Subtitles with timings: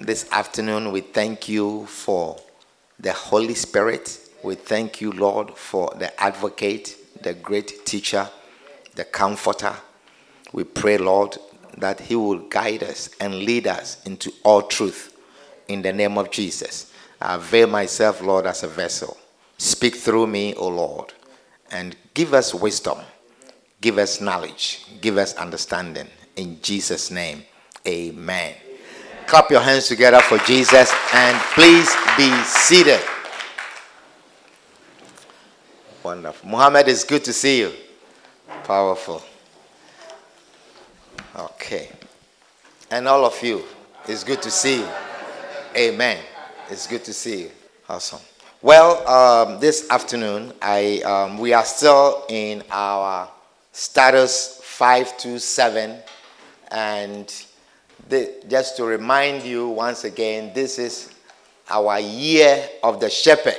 [0.00, 0.92] this afternoon.
[0.92, 2.38] We thank you for
[2.98, 4.18] the Holy Spirit.
[4.42, 8.28] We thank you, Lord, for the advocate, the great teacher,
[8.94, 9.74] the comforter.
[10.52, 11.36] We pray, Lord,
[11.78, 15.16] that He will guide us and lead us into all truth
[15.68, 16.92] in the name of Jesus.
[17.20, 19.16] I avail myself, Lord, as a vessel.
[19.56, 21.12] Speak through me, O Lord,
[21.70, 22.98] and give us wisdom,
[23.80, 26.08] give us knowledge, give us understanding.
[26.36, 27.44] In Jesus' name,
[27.86, 28.54] amen.
[29.26, 33.00] Clap your hands together for Jesus and please be seated.
[36.02, 36.46] Wonderful.
[36.50, 37.72] Muhammad, it's good to see you.
[38.64, 39.22] Powerful.
[41.36, 41.88] Okay.
[42.90, 43.64] And all of you,
[44.06, 44.88] it's good to see you.
[45.74, 46.18] Amen.
[46.68, 47.50] It's good to see you.
[47.88, 48.20] Awesome.
[48.60, 53.30] Well, um, this afternoon, I, um, we are still in our
[53.72, 55.98] status 527
[56.68, 57.32] and
[58.08, 61.12] the, just to remind you once again, this is
[61.68, 63.56] our year of the shepherd.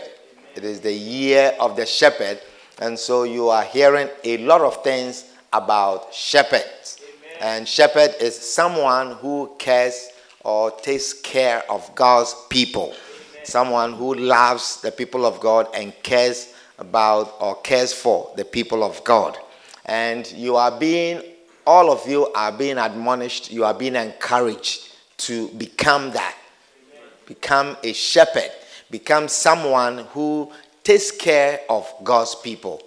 [0.56, 2.40] It is the year of the shepherd.
[2.80, 7.00] And so you are hearing a lot of things about shepherds.
[7.00, 7.36] Amen.
[7.42, 10.10] And shepherd is someone who cares
[10.44, 12.88] or takes care of God's people.
[12.90, 13.46] Amen.
[13.46, 18.84] Someone who loves the people of God and cares about or cares for the people
[18.84, 19.38] of God.
[19.86, 21.22] And you are being
[21.66, 26.36] all of you are being admonished, you are being encouraged to become that.
[26.92, 27.02] Amen.
[27.26, 28.52] Become a shepherd,
[28.92, 30.52] become someone who
[30.84, 32.82] takes care of God's people.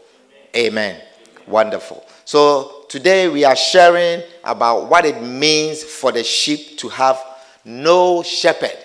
[0.55, 0.97] Amen.
[0.97, 1.03] Amen.
[1.47, 2.07] Wonderful.
[2.25, 7.19] So today we are sharing about what it means for the sheep to have
[7.65, 8.77] no shepherd.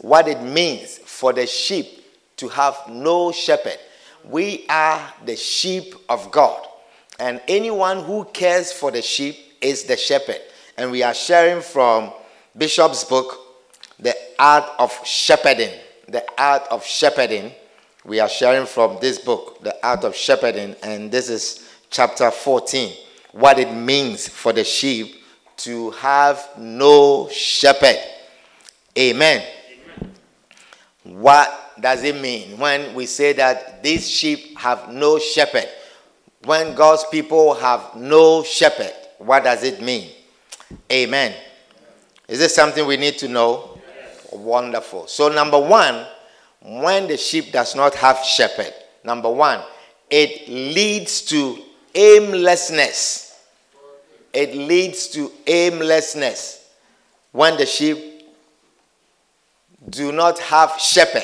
[0.00, 2.04] What it means for the sheep
[2.36, 3.78] to have no shepherd.
[4.24, 6.66] We are the sheep of God.
[7.18, 10.40] And anyone who cares for the sheep is the shepherd.
[10.76, 12.12] And we are sharing from
[12.56, 13.36] Bishop's book,
[14.00, 15.72] The Art of Shepherding.
[16.08, 17.52] The Art of Shepherding.
[18.04, 22.92] We are sharing from this book, The Art of Shepherding, and this is chapter 14.
[23.32, 25.22] What it means for the sheep
[25.58, 27.96] to have no shepherd.
[28.98, 29.42] Amen.
[29.72, 30.12] Amen.
[31.04, 35.68] What does it mean when we say that these sheep have no shepherd?
[36.46, 40.10] when God's people have no shepherd, what does it mean?
[40.90, 41.34] Amen.
[42.28, 43.78] Is this something we need to know?
[43.96, 44.28] Yes.
[44.32, 45.06] Wonderful.
[45.06, 46.06] So, number one,
[46.62, 48.72] when the sheep does not have shepherd,
[49.04, 49.60] number one,
[50.10, 51.58] it leads to
[51.94, 53.38] aimlessness.
[54.32, 56.68] It leads to aimlessness
[57.32, 57.98] when the sheep
[59.90, 61.22] do not have shepherd.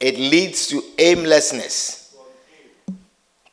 [0.00, 1.99] It leads to aimlessness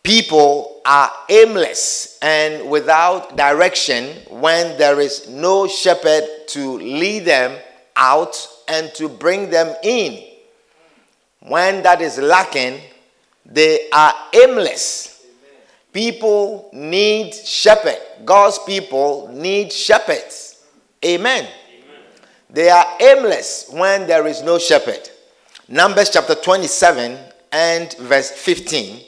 [0.07, 4.05] people are aimless and without direction
[4.39, 7.53] when there is no shepherd to lead them
[7.97, 10.23] out and to bring them in.
[11.41, 12.79] When that is lacking,
[13.45, 15.25] they are aimless.
[15.91, 17.97] People need shepherd.
[18.23, 20.63] God's people need shepherds.
[21.03, 21.43] Amen.
[21.43, 21.51] Amen.
[22.49, 25.09] They are aimless when there is no shepherd.
[25.67, 27.17] Numbers chapter 27
[27.51, 29.01] and verse 15.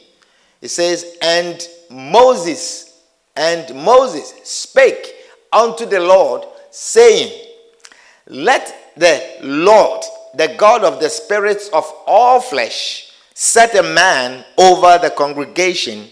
[0.61, 2.97] It says, And Moses,
[3.35, 5.13] and Moses spake
[5.51, 7.31] unto the Lord, saying,
[8.27, 10.01] Let the Lord,
[10.33, 16.07] the God of the spirits of all flesh, set a man over the congregation,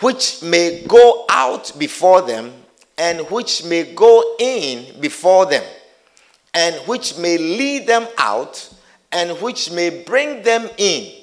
[0.00, 2.52] which may go out before them,
[2.98, 5.64] and which may go in before them,
[6.54, 8.72] and which may lead them out,
[9.10, 11.15] and which may bring them in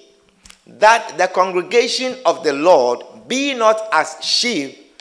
[0.67, 4.97] that the congregation of the Lord be not as sheep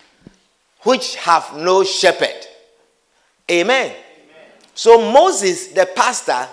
[0.82, 2.46] which have no shepherd.
[3.50, 3.90] Amen.
[3.90, 3.94] Amen.
[4.74, 6.48] So Moses, the pastor,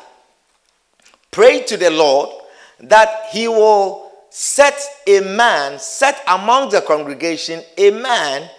[1.31, 2.29] prayed to the Lord
[2.81, 4.77] that he will set
[5.07, 8.49] a man, set among the congregation a man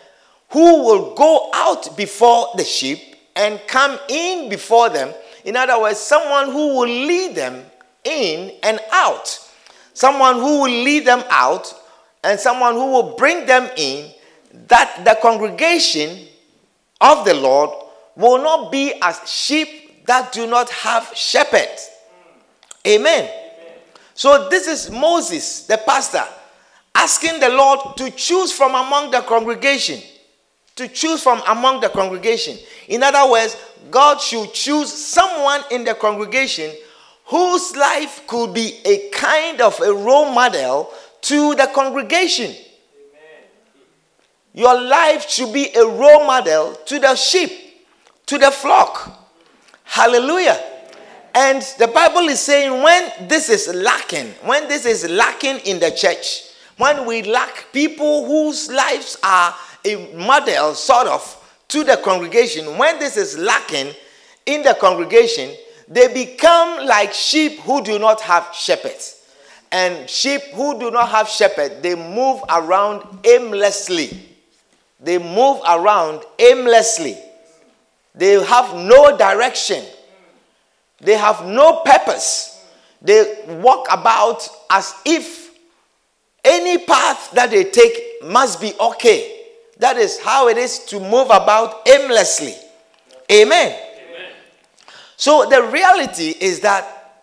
[0.50, 2.98] who will go out before the sheep
[3.36, 5.14] and come in before them.
[5.44, 7.64] In other words, someone who will lead them
[8.04, 9.49] in and out
[10.00, 11.72] someone who will lead them out,
[12.24, 14.10] and someone who will bring them in,
[14.68, 16.26] that the congregation
[17.02, 17.68] of the Lord
[18.16, 21.90] will not be as sheep that do not have shepherds.
[22.86, 23.24] Amen.
[23.24, 23.28] Amen.
[24.14, 26.24] So this is Moses, the pastor,
[26.94, 30.00] asking the Lord to choose from among the congregation.
[30.76, 32.56] To choose from among the congregation.
[32.88, 33.54] In other words,
[33.90, 36.72] God should choose someone in the congregation
[37.30, 40.90] whose life could be a kind of a role model
[41.20, 42.52] to the congregation.
[44.52, 47.52] Your life should be a role model to the sheep,
[48.26, 49.16] to the flock.
[49.84, 50.60] Hallelujah.
[51.32, 55.92] And the Bible is saying when this is lacking, when this is lacking in the
[55.92, 56.42] church,
[56.78, 59.54] when we lack people whose lives are
[59.84, 61.36] a model, sort of,
[61.68, 63.92] to the congregation, when this is lacking
[64.46, 65.54] in the congregation,
[65.90, 69.16] they become like sheep who do not have shepherds.
[69.72, 74.10] And sheep who do not have shepherd, they move around aimlessly.
[75.00, 77.18] They move around aimlessly.
[78.14, 79.84] They have no direction.
[81.00, 82.64] They have no purpose.
[83.02, 85.50] They walk about as if
[86.44, 89.44] any path that they take must be okay.
[89.78, 92.54] That is how it is to move about aimlessly.
[93.32, 93.86] Amen.
[95.20, 97.20] So the reality is that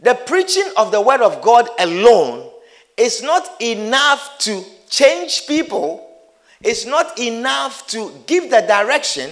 [0.00, 2.48] the preaching of the word of God alone
[2.96, 6.10] is not enough to change people,
[6.62, 9.28] it's not enough to give the direction.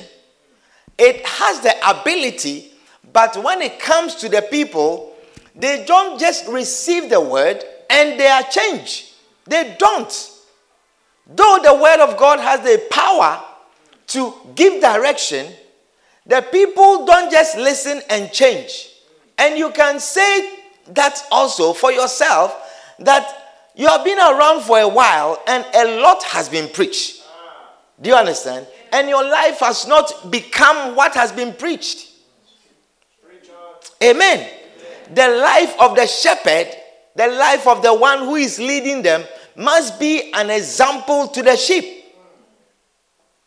[0.98, 2.72] It has the ability,
[3.14, 5.16] but when it comes to the people,
[5.54, 9.06] they don't just receive the word and they are changed.
[9.46, 10.31] They don't.
[11.26, 13.42] Though the word of God has the power
[14.08, 15.46] to give direction,
[16.26, 18.90] the people don't just listen and change.
[19.38, 20.58] And you can say
[20.88, 22.55] that also for yourself
[22.99, 23.44] that
[23.76, 27.23] you have been around for a while and a lot has been preached.
[28.00, 28.67] Do you understand?
[28.93, 32.11] And your life has not become what has been preached.
[34.02, 34.50] Amen.
[35.14, 36.69] The life of the shepherd,
[37.14, 39.23] the life of the one who is leading them,
[39.55, 42.05] must be an example to the sheep.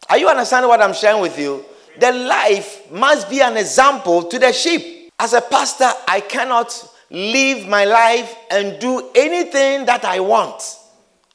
[0.10, 1.66] Are you understanding what I'm sharing with you?
[1.98, 5.12] the life must be an example to the sheep.
[5.20, 6.72] As a pastor, I cannot
[7.10, 10.62] live my life and do anything that I want.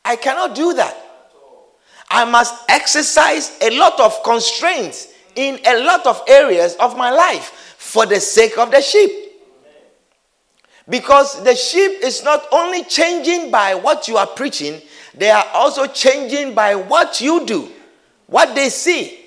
[0.04, 0.96] I cannot do that.
[2.10, 7.74] I must exercise a lot of constraints in a lot of areas of my life
[7.78, 9.10] for the sake of the sheep.
[10.88, 14.80] Because the sheep is not only changing by what you are preaching,
[15.14, 17.70] they are also changing by what you do,
[18.26, 19.23] what they see.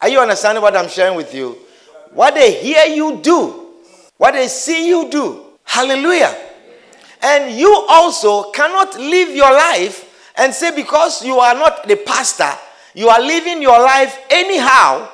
[0.00, 1.56] Are you understanding what I'm sharing with you?
[2.12, 3.68] What they hear you do,
[4.16, 5.44] what they see you do.
[5.64, 6.34] Hallelujah.
[7.22, 12.50] And you also cannot live your life and say, because you are not the pastor,
[12.94, 15.08] you are living your life anyhow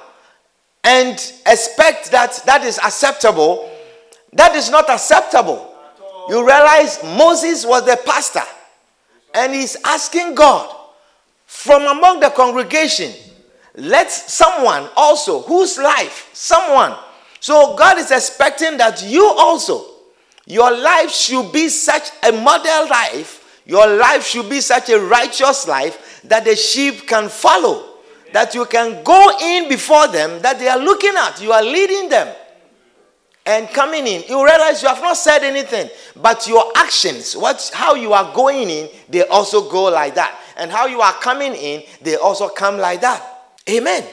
[0.82, 1.12] and
[1.46, 3.70] expect that that is acceptable.
[4.32, 5.74] That is not acceptable.
[6.28, 8.42] You realize Moses was the pastor
[9.34, 10.74] and he's asking God
[11.46, 13.12] from among the congregation
[13.76, 16.94] let someone also whose life someone
[17.38, 19.84] so god is expecting that you also
[20.46, 25.68] your life should be such a model life your life should be such a righteous
[25.68, 27.86] life that the sheep can follow
[28.32, 32.08] that you can go in before them that they are looking at you are leading
[32.08, 32.34] them
[33.46, 37.94] and coming in you realize you have not said anything but your actions what how
[37.94, 41.82] you are going in they also go like that and how you are coming in
[42.02, 43.29] they also come like that
[43.68, 44.02] Amen.
[44.02, 44.06] Amen.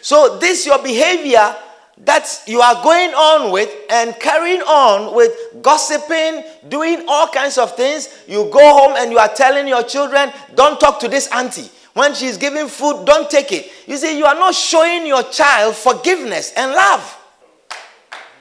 [0.00, 1.54] So, this your behavior
[2.04, 7.74] that you are going on with and carrying on with gossiping, doing all kinds of
[7.74, 8.08] things.
[8.28, 11.68] You go home and you are telling your children, don't talk to this auntie.
[11.94, 13.72] When she's giving food, don't take it.
[13.88, 17.16] You see, you are not showing your child forgiveness and love.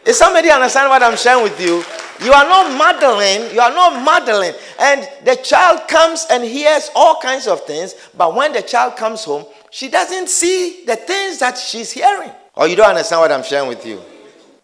[0.06, 1.84] Is somebody understand what I'm sharing with you?
[2.24, 3.52] You are not modeling.
[3.54, 4.54] You are not modeling.
[4.80, 9.24] And the child comes and hears all kinds of things, but when the child comes
[9.24, 12.30] home, she doesn't see the things that she's hearing.
[12.56, 14.02] Or oh, you don't understand what I'm sharing with you.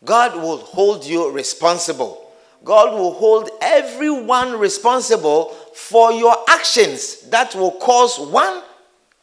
[0.04, 2.20] God will hold you responsible.
[2.64, 8.64] God will hold everyone responsible for your actions that will cause one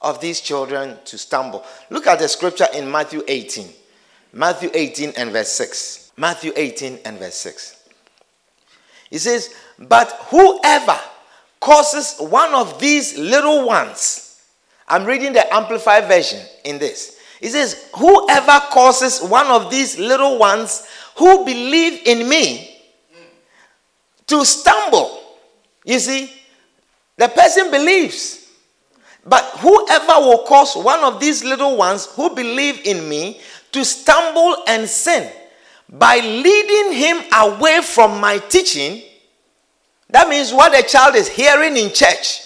[0.02, 1.64] of these children to stumble.
[1.88, 3.66] Look at the scripture in Matthew 18.
[4.32, 6.12] Matthew 18 and verse 6.
[6.16, 7.88] Matthew 18 and verse 6.
[9.10, 10.98] He says, But whoever
[11.60, 14.29] causes one of these little ones,
[14.90, 17.18] I'm reading the Amplified version in this.
[17.40, 22.82] It says, Whoever causes one of these little ones who believe in me
[24.26, 25.18] to stumble,
[25.84, 26.30] you see,
[27.16, 28.48] the person believes.
[29.24, 34.56] But whoever will cause one of these little ones who believe in me to stumble
[34.66, 35.30] and sin
[35.88, 39.02] by leading him away from my teaching,
[40.08, 42.40] that means what the child is hearing in church,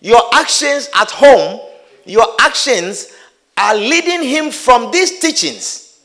[0.00, 1.60] your actions at home,
[2.04, 3.12] your actions
[3.56, 6.00] are leading him from these teachings,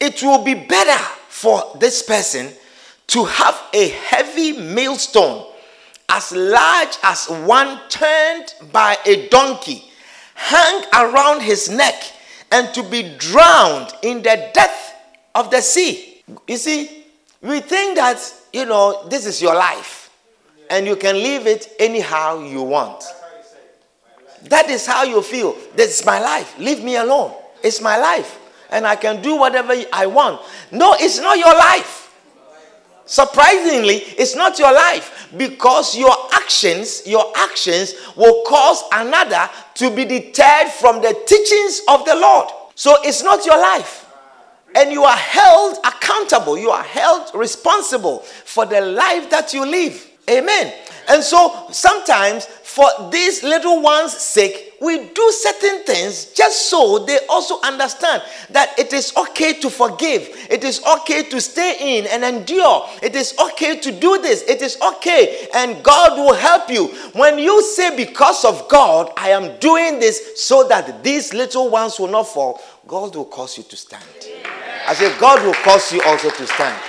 [0.00, 2.48] it will be better for this person
[3.08, 5.46] to have a heavy millstone
[6.08, 9.84] as large as one turned by a donkey
[10.34, 12.02] hang around his neck
[12.52, 14.92] and to be drowned in the depth
[15.34, 16.22] of the sea.
[16.46, 17.04] You see,
[17.42, 18.18] we think that,
[18.52, 20.10] you know, this is your life
[20.70, 23.02] and you can live it anyhow you want.
[24.44, 25.56] That is how you feel.
[25.74, 26.58] This is my life.
[26.58, 27.32] Leave me alone.
[27.62, 28.38] It's my life.
[28.70, 30.40] And I can do whatever I want.
[30.70, 32.04] No, it's not your life.
[33.04, 40.04] Surprisingly, it's not your life because your actions, your actions will cause another to be
[40.04, 42.48] deterred from the teachings of the Lord.
[42.74, 44.04] So it's not your life.
[44.76, 50.04] And you are held accountable, you are held responsible for the life that you live.
[50.28, 50.74] Amen.
[51.08, 52.46] And so sometimes
[52.78, 58.72] for these little ones' sake, we do certain things just so they also understand that
[58.78, 60.46] it is okay to forgive.
[60.48, 62.88] It is okay to stay in and endure.
[63.02, 64.42] It is okay to do this.
[64.44, 66.86] It is okay, and God will help you.
[67.14, 71.98] When you say, Because of God, I am doing this so that these little ones
[71.98, 74.04] will not fall, God will cause you to stand.
[74.86, 76.80] I say, God will cause you also to stand.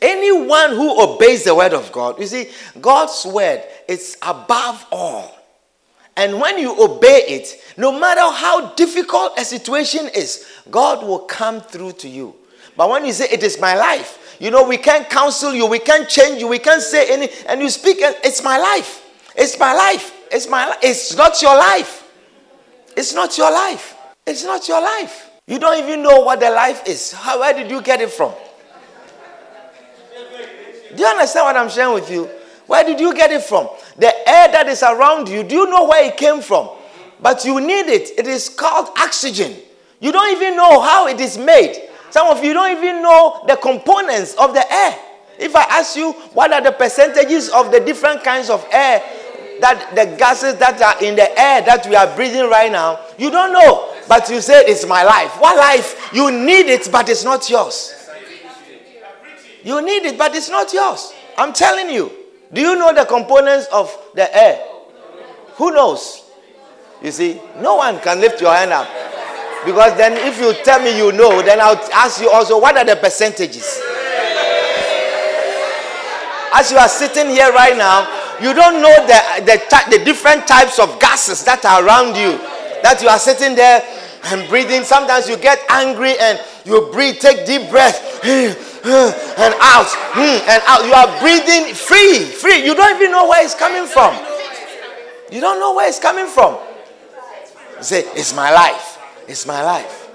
[0.00, 2.48] Anyone who obeys the word of God, you see,
[2.80, 5.34] God's word is above all.
[6.16, 11.60] And when you obey it, no matter how difficult a situation is, God will come
[11.60, 12.34] through to you.
[12.76, 15.78] But when you say, It is my life, you know, we can't counsel you, we
[15.78, 19.02] can't change you, we can't say any, and you speak, it's my life,
[19.34, 20.78] it's my life, it's my life.
[20.82, 22.04] It's not your life.
[22.96, 23.96] It's not your life.
[24.26, 25.30] It's not your life.
[25.46, 27.12] You don't even know what the life is.
[27.12, 28.32] How, where did you get it from?
[30.98, 32.24] Do you understand what I'm sharing with you?
[32.66, 33.68] Where did you get it from?
[33.98, 36.70] The air that is around you, do you know where it came from?
[37.22, 38.18] But you need it.
[38.18, 39.54] It is called oxygen.
[40.00, 41.88] You don't even know how it is made.
[42.10, 44.98] Some of you don't even know the components of the air.
[45.38, 49.00] If I ask you what are the percentages of the different kinds of air
[49.60, 53.30] that the gases that are in the air that we are breathing right now, you
[53.30, 53.94] don't know.
[54.08, 55.30] But you say it's my life.
[55.40, 56.10] What life?
[56.12, 57.94] You need it, but it's not yours.
[59.68, 61.12] You need it, but it's not yours.
[61.36, 62.10] I'm telling you.
[62.54, 64.64] Do you know the components of the air?
[65.60, 66.24] Who knows?
[67.02, 68.88] You see, no one can lift your hand up.
[69.66, 72.84] Because then, if you tell me you know, then I'll ask you also what are
[72.86, 73.82] the percentages?
[76.54, 78.08] As you are sitting here right now,
[78.40, 82.38] you don't know the, the, the different types of gases that are around you.
[82.82, 83.82] That you are sitting there
[84.32, 84.82] and breathing.
[84.84, 88.02] Sometimes you get angry and you breathe, take deep breath.
[88.82, 90.84] Hmm and out hmm and out.
[90.86, 92.64] You are breathing free, free.
[92.64, 94.14] You don't even know where it's coming from.
[95.32, 96.58] You don't know where it's coming from.
[97.76, 98.98] You say, It's my life.
[99.26, 100.06] It's my life.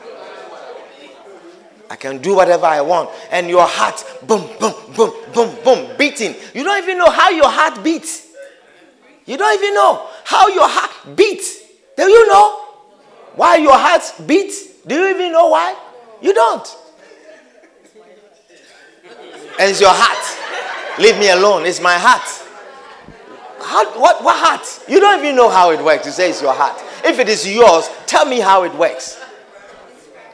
[1.89, 3.09] I can do whatever I want.
[3.29, 6.35] And your heart, boom, boom, boom, boom, boom, beating.
[6.55, 8.27] You don't even know how your heart beats.
[9.25, 11.59] You don't even know how your heart beats.
[11.95, 12.61] Do you know
[13.35, 14.81] why your heart beats?
[14.81, 15.77] Do you even know why?
[16.21, 16.67] You don't.
[19.59, 20.99] And it's your heart.
[20.99, 21.65] Leave me alone.
[21.65, 22.23] It's my heart.
[23.63, 24.79] How, what, what heart?
[24.89, 26.05] You don't even know how it works.
[26.05, 26.81] You say it's your heart.
[27.05, 29.19] If it is yours, tell me how it works.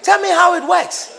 [0.03, 1.15] Tell me how it works.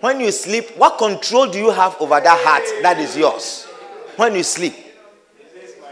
[0.00, 3.64] When you sleep, what control do you have over that heart that is yours?
[4.16, 4.74] When you sleep,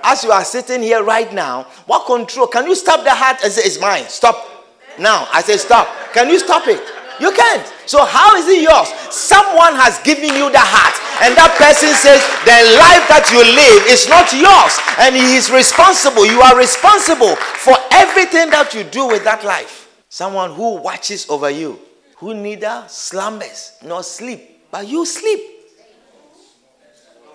[0.02, 2.46] as you are sitting here right now, what control?
[2.46, 4.04] Can you stop the heart and say, It's mine?
[4.08, 4.66] Stop.
[4.98, 5.88] Now, I say, Stop.
[6.12, 6.82] Can you stop it?
[7.20, 7.72] You can't.
[7.86, 8.88] So, how is it yours?
[9.14, 13.86] Someone has given you the heart, and that person says, The life that you live
[13.86, 16.26] is not yours, and he is responsible.
[16.26, 19.88] You are responsible for everything that you do with that life.
[20.08, 21.78] Someone who watches over you,
[22.16, 25.40] who neither slumbers nor sleep, but you sleep.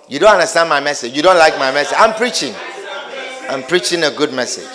[0.10, 1.16] You don't understand my message.
[1.16, 1.96] You don't like my message.
[2.00, 2.54] I'm preaching.
[3.48, 4.68] I'm preaching a good message.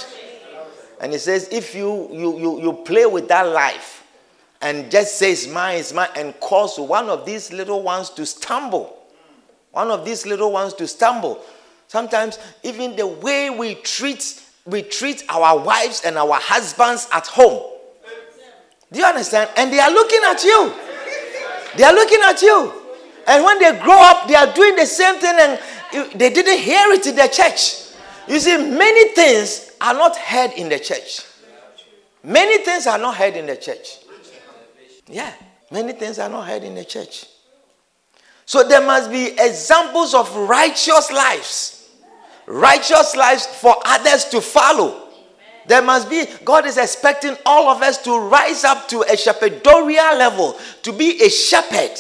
[1.01, 4.04] And he says, if you you you, you play with that life,
[4.65, 8.99] and just say mine, mine, and cause one of these little ones to stumble.
[9.73, 11.43] One of these little ones to stumble.
[11.87, 17.63] Sometimes even the way we treat we treat our wives and our husbands at home.
[18.91, 19.51] Do you understand?
[19.59, 20.73] And they are looking at you.
[21.77, 22.73] They are looking at you.
[23.27, 25.61] And when they grow up, they are doing the same thing and
[26.19, 27.91] they didn't hear it in the church.
[28.27, 31.21] You see, many things are not heard in the church.
[32.23, 33.99] Many things are not heard in the church.
[35.09, 35.33] Yeah.
[35.71, 37.27] Many things are not heard in the church.
[38.47, 41.89] So there must be examples of righteous lives,
[42.47, 45.03] righteous lives for others to follow.
[45.67, 50.19] There must be, God is expecting all of us to rise up to a shepherdorial
[50.19, 51.99] level, to be a shepherd.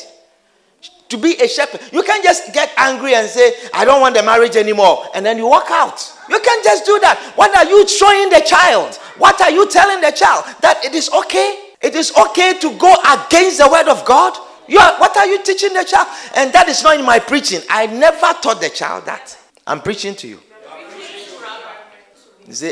[1.11, 1.80] To be a shepherd.
[1.92, 5.38] You can't just get angry and say, I don't want the marriage anymore, and then
[5.38, 6.12] you walk out.
[6.28, 7.32] You can't just do that.
[7.37, 8.96] What are you showing the child?
[9.16, 10.44] What are you telling the child?
[10.61, 14.38] That it is okay it is okay to go against the word of God.
[14.66, 16.08] You are, what are you teaching the child?
[16.34, 17.60] And that is not in my preaching.
[17.68, 19.36] I never taught the child that.
[19.66, 20.40] I'm preaching to you.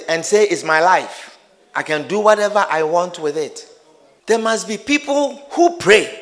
[0.09, 1.37] and say, It's my life.
[1.75, 3.69] I can do whatever I want with it.
[4.25, 6.21] There must be people who pray.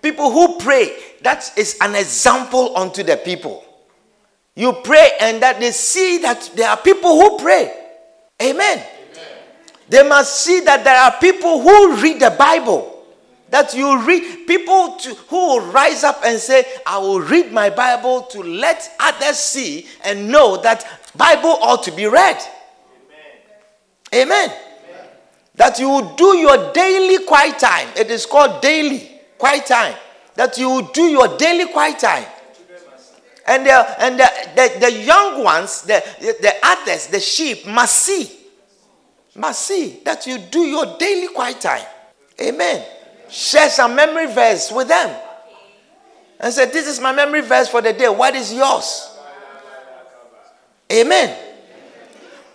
[0.00, 3.64] People who pray, that is an example unto the people.
[4.54, 7.72] You pray, and that they see that there are people who pray.
[8.40, 8.84] Amen.
[9.88, 12.92] They must see that there are people who read the Bible.
[13.50, 17.70] That you read, people to, who will rise up and say, I will read my
[17.70, 20.84] Bible to let others see and know that
[21.16, 22.36] Bible ought to be read.
[24.12, 24.26] Amen.
[24.48, 24.48] Amen.
[24.48, 24.50] Amen.
[25.54, 27.88] That you will do your daily quiet time.
[27.96, 29.94] It is called daily quiet time.
[30.34, 32.26] That you will do your daily quiet time.
[33.46, 38.35] And, the, and the, the, the young ones, the, the others, the sheep must see
[39.38, 41.84] must see that you do your daily quiet time.
[42.40, 42.84] Amen.
[43.28, 45.20] Share some memory verse with them.
[46.40, 48.08] And say, This is my memory verse for the day.
[48.08, 49.10] What is yours?
[50.92, 51.36] Amen.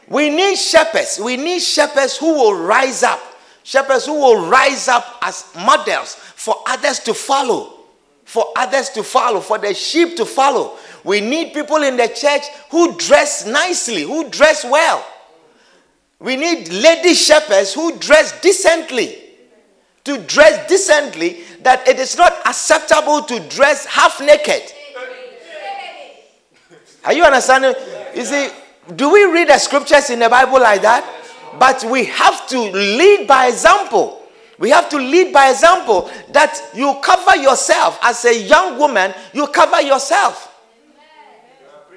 [0.07, 1.19] We need shepherds.
[1.23, 3.19] We need shepherds who will rise up.
[3.63, 7.77] Shepherds who will rise up as models for others to follow.
[8.25, 10.77] For others to follow, for the sheep to follow.
[11.03, 15.05] We need people in the church who dress nicely, who dress well
[16.21, 19.17] we need lady shepherds who dress decently.
[20.03, 24.61] To dress decently, that it is not acceptable to dress half naked.
[27.03, 27.73] Are you understanding?
[28.15, 28.49] You see,
[28.95, 31.03] do we read the scriptures in the Bible like that?
[31.59, 34.21] But we have to lead by example.
[34.59, 39.47] We have to lead by example that you cover yourself as a young woman, you
[39.47, 40.53] cover yourself.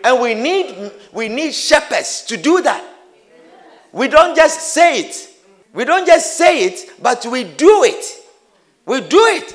[0.03, 2.93] And we need we need shepherds to do that.
[3.95, 5.29] We don't just say it.
[5.73, 8.17] We don't just say it, but we do it.
[8.87, 9.55] We do it.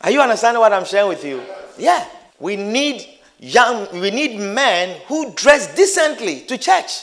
[0.00, 1.42] Are you understanding what I'm sharing with you?
[1.78, 2.08] Yeah.
[2.40, 3.06] We need
[3.38, 7.00] young we need men who dress decently to church.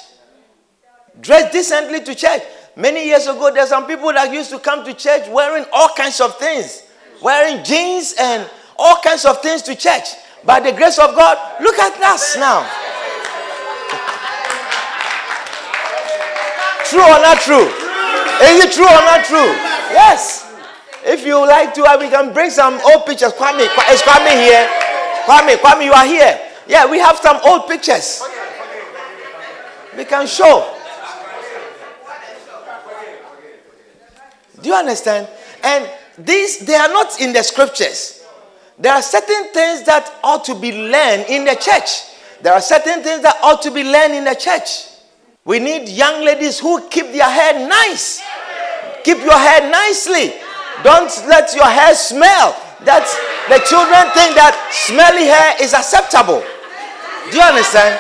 [1.22, 2.42] Dress decently to church.
[2.76, 6.20] Many years ago, there's some people that used to come to church wearing all kinds
[6.20, 6.82] of things,
[7.22, 10.08] wearing jeans and all kinds of things to church.
[10.44, 12.68] By the grace of God, look at us now.
[16.92, 17.64] True or not true?
[18.44, 19.48] Is it true or not true?
[19.96, 20.46] Yes.
[21.06, 23.32] If you like to, we can bring some old pictures.
[23.32, 24.68] Kwame, is Kwame here?
[25.24, 26.38] Kwame, Kwame, you are here.
[26.68, 28.22] Yeah, we have some old pictures.
[29.96, 30.76] We can show.
[34.62, 35.30] Do you understand?
[35.64, 38.22] And these, they are not in the scriptures.
[38.78, 42.18] There are certain things that ought to be learned in the church.
[42.42, 44.91] There are certain things that ought to be learned in the church.
[45.44, 48.22] We need young ladies who keep their hair nice.
[49.04, 50.34] Keep your hair nicely.
[50.84, 52.54] Don't let your hair smell.
[52.86, 53.16] That's
[53.50, 56.46] the children think that smelly hair is acceptable.
[57.34, 57.98] Do you understand?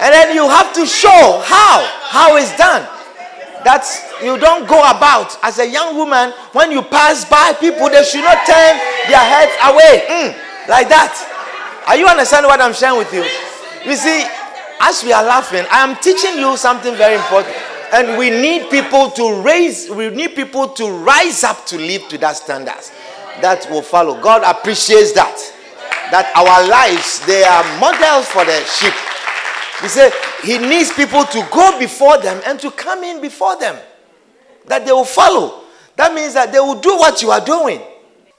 [0.00, 2.84] And then you have to show how how it's done.
[3.64, 3.86] That
[4.20, 8.24] you don't go about as a young woman when you pass by people they should
[8.24, 8.74] not turn
[9.08, 10.28] their heads away mm,
[10.68, 11.14] like that.
[11.88, 13.24] Are you understand what I'm sharing with you?
[13.88, 14.26] You see,
[14.80, 17.54] as we are laughing, I am teaching you something very important.
[17.92, 22.18] And we need people to raise, we need people to rise up to live to
[22.18, 22.90] that standards.
[23.40, 24.20] That will follow.
[24.20, 25.36] God appreciates that.
[26.10, 28.92] That our lives, they are models for the sheep.
[29.82, 30.12] He said
[30.44, 33.76] he needs people to go before them and to come in before them.
[34.66, 35.64] That they will follow.
[35.96, 37.80] That means that they will do what you are doing.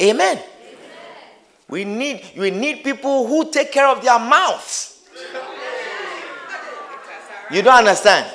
[0.02, 0.38] Amen.
[0.40, 0.40] Amen.
[1.68, 4.93] We need we need people who take care of their mouths.
[7.54, 8.26] You don't understand?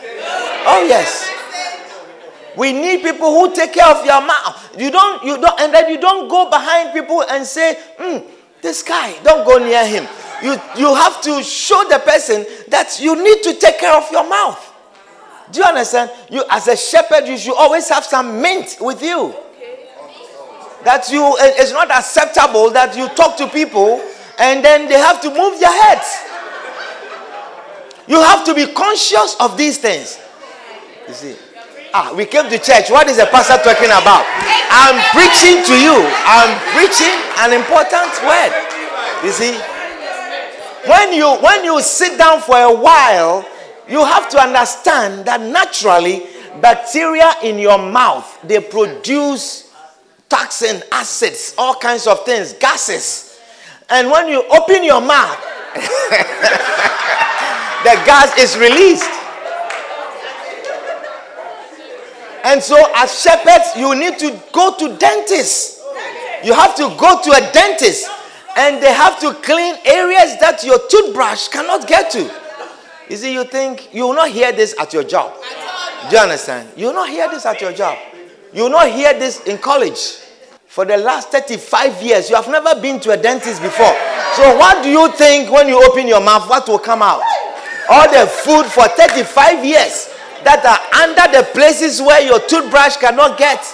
[0.65, 1.27] Oh yes.
[2.57, 4.77] We need people who take care of your mouth.
[4.79, 8.25] You don't, you don't, and then you don't go behind people and say, mm,
[8.63, 10.07] this guy, don't go near him.
[10.41, 14.29] You you have to show the person that you need to take care of your
[14.29, 14.65] mouth.
[15.51, 16.13] Do you understand?
[16.31, 19.35] You as a shepherd, you should always have some mint with you.
[20.85, 24.01] That you it's not acceptable that you talk to people
[24.39, 26.28] and then they have to move their heads.
[28.09, 30.19] You have to be conscious of these things.
[31.07, 31.37] You see.
[31.93, 32.91] Ah, we came to church.
[32.91, 34.25] What is the pastor talking about?
[34.73, 35.97] I'm preaching to you.
[36.25, 38.53] I'm preaching an important word.
[39.25, 39.55] You see?
[40.89, 43.45] When you when you sit down for a while,
[43.89, 46.25] you have to understand that naturally
[46.61, 49.71] bacteria in your mouth they produce
[50.31, 53.39] toxin acids, all kinds of things, gases.
[53.91, 55.37] And when you open your mouth
[57.85, 59.09] the gas is released.
[62.45, 65.81] And so, as shepherds, you need to go to dentists.
[66.45, 68.09] You have to go to a dentist,
[68.57, 72.31] and they have to clean areas that your toothbrush cannot get to.
[73.09, 75.35] You see, you think you will not hear this at your job.
[76.11, 76.69] Do you understand?
[76.77, 77.99] You will not hear this at your job.
[78.53, 80.19] You will not hear this in college.
[80.69, 83.95] For the last 35 years, you have never been to a dentist before.
[84.37, 87.23] So, what do you think when you open your mouth, what will come out?
[87.89, 90.09] all the food for 35 years
[90.45, 93.65] that are under the places where your toothbrush cannot get.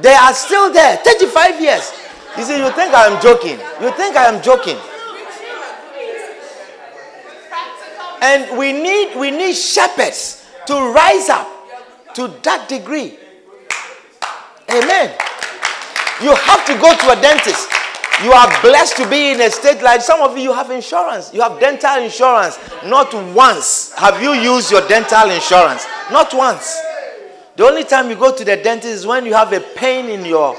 [0.00, 1.92] They are still there, 35 years.
[2.38, 3.58] You see, you think I am joking.
[3.82, 4.78] You think I am joking.
[8.22, 11.46] And we need, we need shepherds to rise up
[12.14, 13.18] to that degree.
[14.70, 15.12] Amen.
[16.22, 17.68] You have to go to a dentist.
[18.22, 21.34] You are blessed to be in a state like some of you have insurance.
[21.34, 22.58] You have dental insurance.
[22.84, 25.84] Not once have you used your dental insurance.
[26.12, 26.78] Not once.
[27.56, 30.24] The only time you go to the dentist is when you have a pain in
[30.24, 30.56] your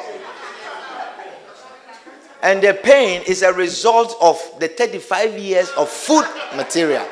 [2.43, 7.05] and the pain is a result of the 35 years of food material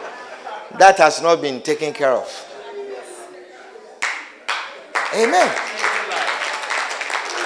[0.77, 2.53] that has not been taken care of.
[5.15, 5.60] Amen.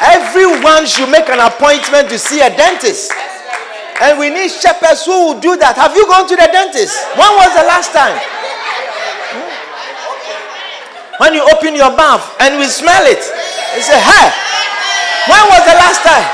[0.02, 3.12] Everyone should make an appointment to see a dentist.
[4.02, 5.74] And we need shepherds who will do that.
[5.76, 6.94] Have you gone to the dentist?
[7.18, 8.14] When was the last time?
[11.18, 13.22] When you open your mouth and we smell it,
[13.74, 14.30] you say, Hey,
[15.26, 16.30] when was the last time?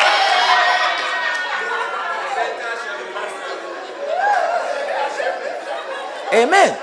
[6.35, 6.77] Amen.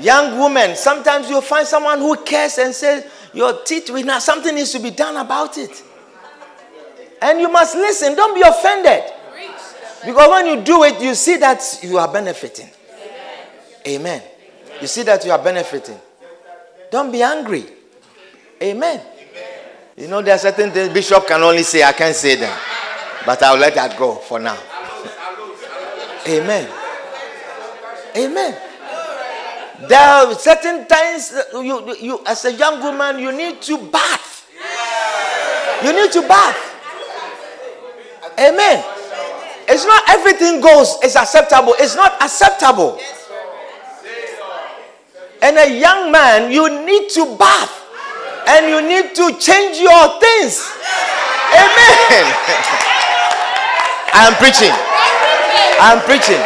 [0.00, 4.54] Young woman, sometimes you'll find someone who cares and says, your teeth will know something
[4.54, 5.82] needs to be done about it.
[7.20, 8.14] And you must listen.
[8.14, 9.04] Don't be offended.
[10.04, 12.68] Because when you do it, you see that you are benefiting.
[13.86, 14.22] Amen.
[14.80, 15.98] You see that you are benefiting.
[16.90, 17.64] Don't be angry.
[18.62, 19.00] Amen.
[19.96, 22.56] You know, there are certain things Bishop can only say, I can't say them.
[23.24, 24.58] But I'll let that go for now.
[26.28, 26.68] Amen.
[28.16, 28.58] Amen.
[29.88, 34.46] There are certain times you, you, as a young woman, you need to bath.
[35.82, 36.54] You need to bath.
[38.38, 38.78] Amen.
[39.66, 41.74] It's not everything goes is acceptable.
[41.80, 43.00] It's not acceptable.
[45.42, 47.74] And a young man, you need to bath
[48.46, 50.62] and you need to change your things.
[51.58, 52.22] Amen.
[54.14, 54.70] I'm preaching.
[55.82, 56.40] I'm preaching.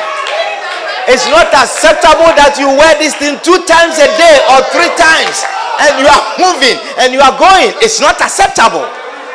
[1.06, 5.38] It's not acceptable that you wear this thing two times a day or three times
[5.78, 7.70] and you are moving and you are going.
[7.78, 8.82] It's not acceptable.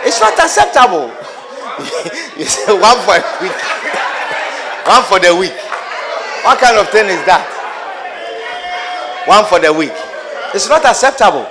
[0.04, 1.08] It's not acceptable.
[2.40, 3.56] you say one for a week,
[4.92, 5.56] one for the week.
[6.44, 7.48] What kind of thing is that?
[9.24, 9.96] One for the week.
[10.52, 11.48] It's not acceptable.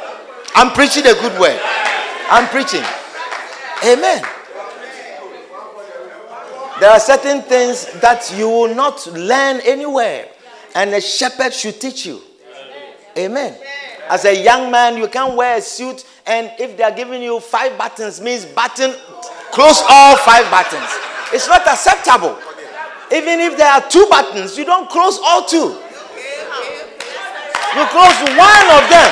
[0.53, 1.57] I'm preaching a good word.
[2.29, 2.85] I'm preaching.
[3.89, 4.21] Amen.
[6.81, 10.29] There are certain things that you will not learn anywhere,
[10.75, 12.23] and a shepherd should teach you.
[13.19, 13.55] Amen.
[14.09, 17.39] As a young man, you can't wear a suit, and if they are giving you
[17.39, 18.95] five buttons, means button
[19.53, 20.89] close all five buttons.
[21.35, 22.39] It's not acceptable.
[23.13, 25.77] Even if there are two buttons, you don't close all two.
[27.77, 29.11] You close one of them.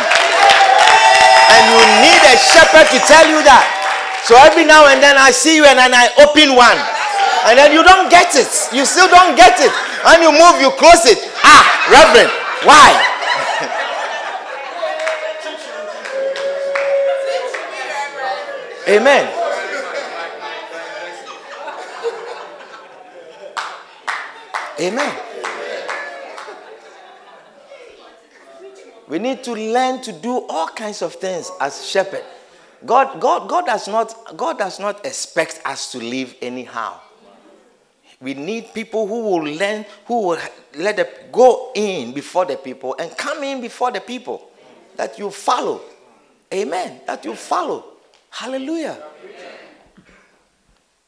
[1.52, 3.66] And you need a shepherd to tell you that.
[4.24, 6.78] So every now and then I see you and then I open one.
[7.46, 8.48] And then you don't get it.
[8.72, 9.70] You still don't get it.
[10.06, 11.18] And you move, you close it.
[11.44, 12.30] Ah, Reverend,
[12.64, 12.90] why?
[18.88, 19.34] Amen.
[24.80, 25.22] Amen.
[29.08, 32.24] We need to learn to do all kinds of things as shepherd.
[32.84, 37.00] God, God, God does not, God does not expect us to live anyhow.
[38.20, 40.38] We need people who will learn, who will
[40.74, 44.50] let the, go in before the people and come in before the people.
[44.96, 45.80] That you follow.
[46.52, 47.02] Amen.
[47.06, 47.84] That you follow.
[48.30, 48.98] Hallelujah.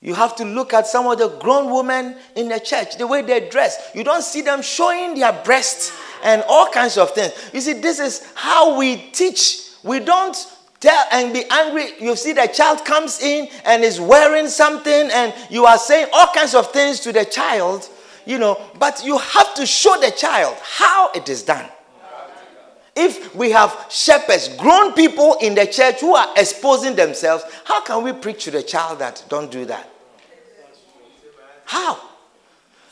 [0.01, 3.23] You have to look at some of the grown women in the church, the way
[3.23, 3.91] they dress.
[3.95, 5.93] You don't see them showing their breasts
[6.23, 7.33] and all kinds of things.
[7.53, 9.67] You see, this is how we teach.
[9.83, 10.37] We don't
[10.81, 11.89] tell and be angry.
[12.01, 16.29] You see, the child comes in and is wearing something, and you are saying all
[16.35, 17.89] kinds of things to the child,
[18.27, 21.69] you know, but you have to show the child how it is done.
[22.97, 28.03] If we have shepherds, grown people in the church who are exposing themselves, how can
[28.03, 29.89] we preach to the child that don't do that?
[31.65, 31.99] How?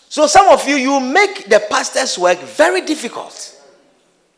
[0.09, 3.55] So, some of you, you make the pastor's work very difficult.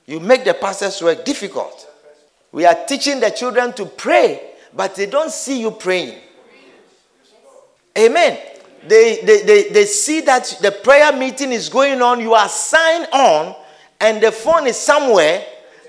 [0.07, 1.90] You make the pastor's work difficult.
[2.53, 6.19] We are teaching the children to pray, but they don't see you praying.
[7.97, 8.39] Amen.
[8.87, 13.07] They, they, they, they see that the prayer meeting is going on, you are signed
[13.13, 13.55] on,
[14.01, 15.45] and the phone is somewhere,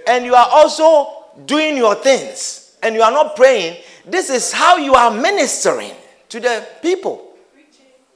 [0.07, 3.81] and you are also doing your things, and you are not praying.
[4.05, 5.93] This is how you are ministering
[6.29, 7.27] to the people.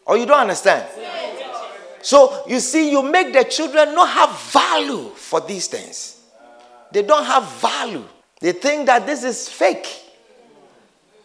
[0.05, 0.85] Or oh, you don't understand?
[2.01, 6.21] So you see, you make the children not have value for these things.
[6.91, 8.05] They don't have value.
[8.41, 10.01] They think that this is fake.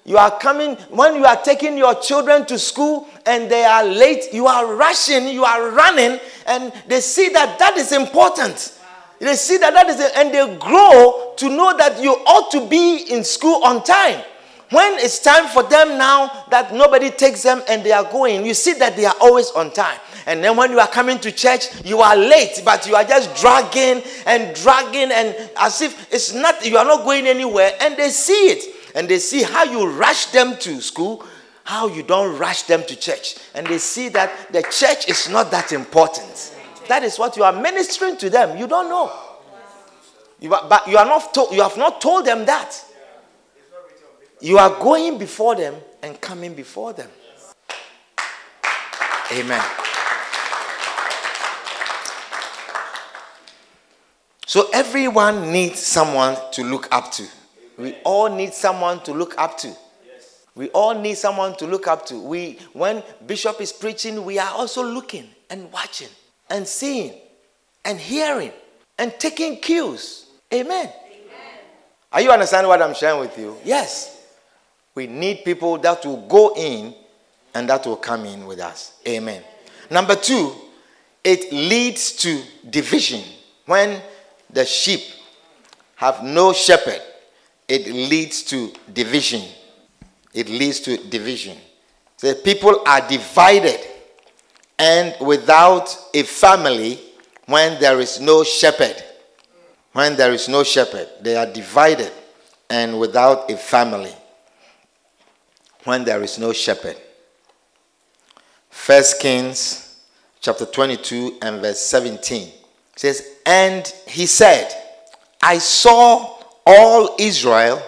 [0.05, 4.33] You are coming, when you are taking your children to school and they are late,
[4.33, 8.79] you are rushing, you are running, and they see that that is important.
[8.81, 8.87] Wow.
[9.21, 13.13] They see that that is, and they grow to know that you ought to be
[13.13, 14.25] in school on time.
[14.71, 18.55] When it's time for them now that nobody takes them and they are going, you
[18.55, 19.99] see that they are always on time.
[20.27, 23.35] And then when you are coming to church, you are late, but you are just
[23.41, 27.73] dragging and dragging, and as if it's not, you are not going anywhere.
[27.81, 28.77] And they see it.
[28.95, 31.25] And they see how you rush them to school,
[31.65, 33.37] how you don't rush them to church.
[33.55, 36.57] And they see that the church is not that important.
[36.89, 38.59] That is what you are ministering to them.
[38.59, 39.13] You don't know.
[40.41, 42.75] You are, but you, are not to, you have not told them that.
[44.41, 47.09] You are going before them and coming before them.
[49.33, 49.63] Amen.
[54.51, 57.27] So everyone needs someone to look up to.
[57.79, 59.73] We all need someone to look up to.
[60.57, 62.17] We all need someone to look up to.
[62.21, 66.09] We, when Bishop is preaching, we are also looking and watching
[66.51, 67.15] and seeing
[67.85, 68.51] and hearing
[68.99, 70.27] and taking cues.
[70.53, 70.89] Amen.
[70.89, 70.93] Amen.
[72.13, 73.57] Are you understanding what I'm sharing with you?
[73.65, 74.21] Yes.
[74.97, 76.93] We need people that will go in
[77.55, 78.99] and that will come in with us.
[79.07, 79.45] Amen.
[79.93, 80.53] Number two,
[81.23, 83.23] it leads to division.
[83.67, 84.03] When
[84.53, 85.03] the sheep
[85.97, 87.01] have no shepherd,
[87.69, 89.43] it leads to division.
[90.33, 91.57] It leads to division.
[92.19, 93.81] The people are divided
[94.79, 96.99] and without a family
[97.47, 99.03] when there is no shepherd.
[99.93, 102.13] When there is no shepherd, they are divided
[102.69, 104.13] and without a family
[105.85, 106.97] when there is no shepherd.
[108.71, 110.03] First Kings
[110.41, 112.51] chapter 22 and verse 17
[113.01, 114.71] says, And he said,
[115.43, 116.37] I saw
[116.67, 117.83] all Israel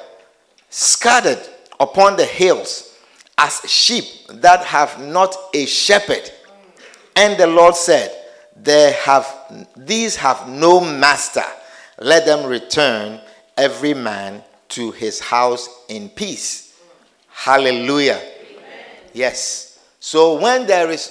[0.70, 1.38] scattered
[1.79, 2.96] upon the hills
[3.37, 6.31] as sheep that have not a shepherd.
[7.14, 8.11] And the Lord said,
[8.57, 9.29] they have,
[9.77, 11.44] These have no master.
[11.98, 13.20] Let them return,
[13.57, 16.75] every man to his house in peace.
[17.29, 18.18] Hallelujah.
[18.20, 18.66] Amen.
[19.12, 19.79] Yes.
[20.01, 21.11] So when there is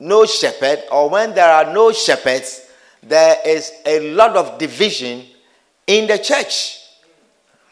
[0.00, 2.63] no shepherd, or when there are no shepherds,
[3.08, 5.24] there is a lot of division
[5.86, 6.78] in the church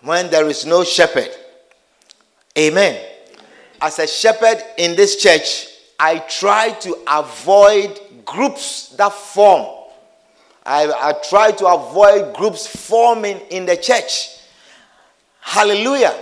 [0.03, 1.29] when there is no shepherd.
[2.57, 3.01] Amen.
[3.81, 5.66] As a shepherd in this church,
[5.99, 9.66] I try to avoid groups that form.
[10.64, 14.38] I, I try to avoid groups forming in the church.
[15.40, 16.14] Hallelujah.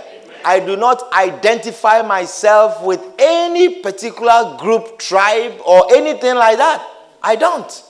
[0.43, 6.87] I do not identify myself with any particular group, tribe, or anything like that.
[7.21, 7.83] I don't.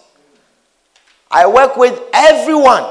[1.32, 2.84] I work with everyone.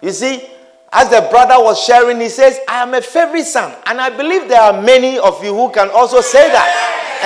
[0.00, 0.46] You see,
[0.92, 3.74] as the brother was sharing, he says, I am a favorite son.
[3.86, 6.70] And I believe there are many of you who can also say that.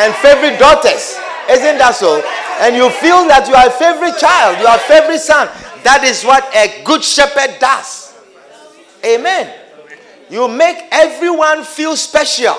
[0.00, 1.18] And favorite daughters.
[1.48, 2.22] Isn't that so?
[2.64, 5.46] And you feel that you are a favorite child, you are a favorite son.
[5.84, 8.14] That is what a good shepherd does.
[9.04, 9.54] Amen.
[10.30, 12.54] You make everyone feel special.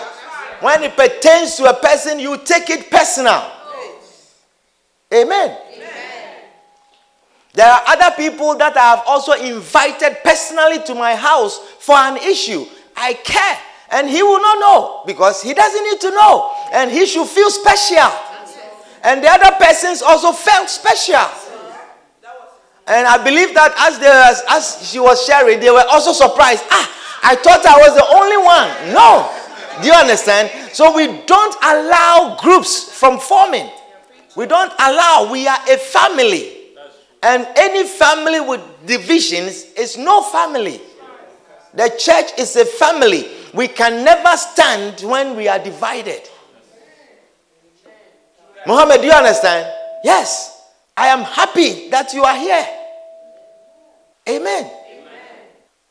[0.61, 3.43] When it pertains to a person, you take it personal.
[5.11, 5.57] Amen.
[7.55, 12.17] There are other people that I have also invited personally to my house for an
[12.17, 12.65] issue.
[12.97, 13.57] I care.
[13.91, 16.51] And he will not know because he doesn't need to know.
[16.73, 18.11] And he should feel special.
[19.03, 21.23] And the other persons also felt special.
[22.87, 26.65] And I believe that as, they as she was sharing, they were also surprised.
[26.69, 26.83] Ah,
[27.23, 28.93] I thought I was the only one.
[28.93, 29.31] No.
[29.81, 30.51] Do you understand?
[30.75, 33.69] So we don't allow groups from forming.
[34.35, 36.54] We don't allow, we are a family.
[37.23, 40.79] And any family with divisions is no family.
[41.73, 43.27] The church is a family.
[43.53, 46.21] We can never stand when we are divided.
[48.67, 49.67] Mohammed, do you understand?
[50.03, 50.53] Yes.
[50.97, 52.65] I am happy that you are here.
[54.29, 54.63] Amen.
[54.63, 54.71] Amen.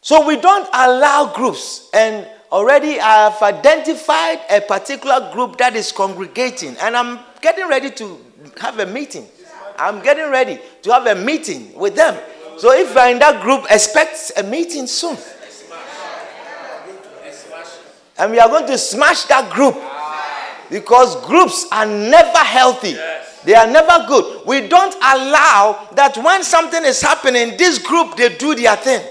[0.00, 5.92] So we don't allow groups, and already I have identified a particular group that is
[5.92, 8.18] congregating, and I'm getting ready to
[8.58, 9.26] have a meeting.
[9.78, 12.16] I'm getting ready to have a meeting with them.
[12.58, 15.16] So if you are in that group, expect a meeting soon.
[18.16, 19.74] And we are going to smash that group
[20.70, 22.94] because groups are never healthy.
[23.44, 24.46] They are never good.
[24.46, 29.04] We don't allow that when something is happening, this group they do their thing.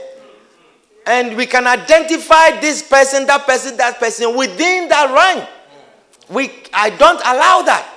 [1.05, 5.49] And we can identify this person, that person, that person within that rank.
[6.29, 7.92] We I don't allow that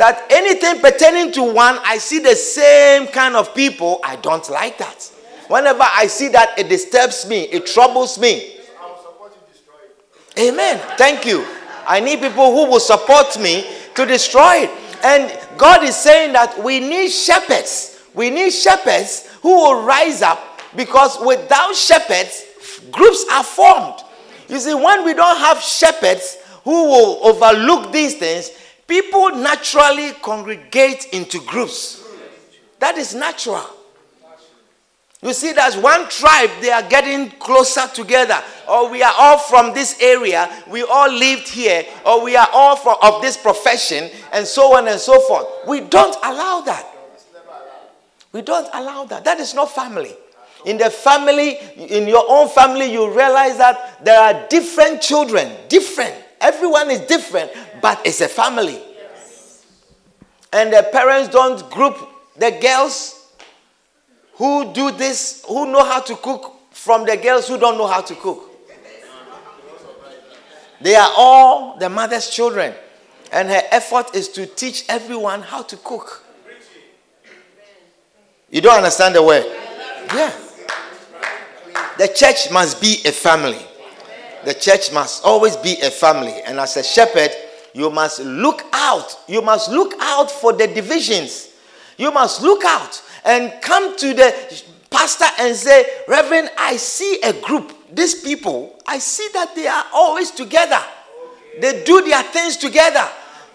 [0.00, 4.78] that anything pertaining to one, I see the same kind of people, I don't like
[4.78, 5.12] that.
[5.48, 8.56] Whenever I see that, it disturbs me, it troubles me.
[10.38, 10.80] Amen.
[10.96, 11.44] Thank you.
[11.86, 14.70] I need people who will support me to destroy it.
[15.04, 18.02] And God is saying that we need shepherds.
[18.14, 20.42] We need shepherds who will rise up
[20.76, 22.46] because without shepherds,
[22.90, 23.98] groups are formed.
[24.48, 28.50] You see, when we don't have shepherds who will overlook these things,
[28.90, 32.02] People naturally congregate into groups.
[32.80, 33.62] That is natural.
[35.22, 38.42] You see, that's one tribe, they are getting closer together.
[38.68, 42.76] Or we are all from this area, we all lived here, or we are all
[43.04, 45.46] of this profession, and so on and so forth.
[45.68, 46.84] We don't allow that.
[48.32, 49.22] We don't allow that.
[49.24, 50.16] That is not family.
[50.66, 56.16] In the family, in your own family, you realize that there are different children, different.
[56.40, 57.50] Everyone is different,
[57.82, 58.80] but it's a family.
[60.52, 61.96] And the parents don't group
[62.36, 63.32] the girls
[64.34, 68.00] who do this, who know how to cook, from the girls who don't know how
[68.00, 68.50] to cook.
[70.80, 72.74] They are all the mother's children.
[73.32, 76.24] And her effort is to teach everyone how to cook.
[78.50, 79.44] You don't understand the word?
[80.14, 80.32] Yeah.
[81.98, 83.66] The church must be a family.
[84.44, 86.40] The church must always be a family.
[86.46, 87.30] And as a shepherd,
[87.74, 89.16] you must look out.
[89.28, 91.48] You must look out for the divisions.
[91.98, 97.34] You must look out and come to the pastor and say, Reverend, I see a
[97.40, 97.76] group.
[97.94, 100.80] These people, I see that they are always together.
[101.60, 103.06] They do their things together.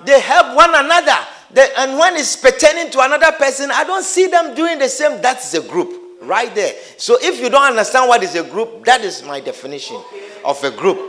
[0.06, 1.15] They help one another.
[1.52, 3.71] They, and one is pertaining to another person.
[3.71, 5.19] I don't see them doing the same.
[5.21, 6.04] That's a group.
[6.26, 6.74] Right there.
[6.98, 10.02] So if you don't understand what is a group, that is my definition
[10.44, 11.00] of a group.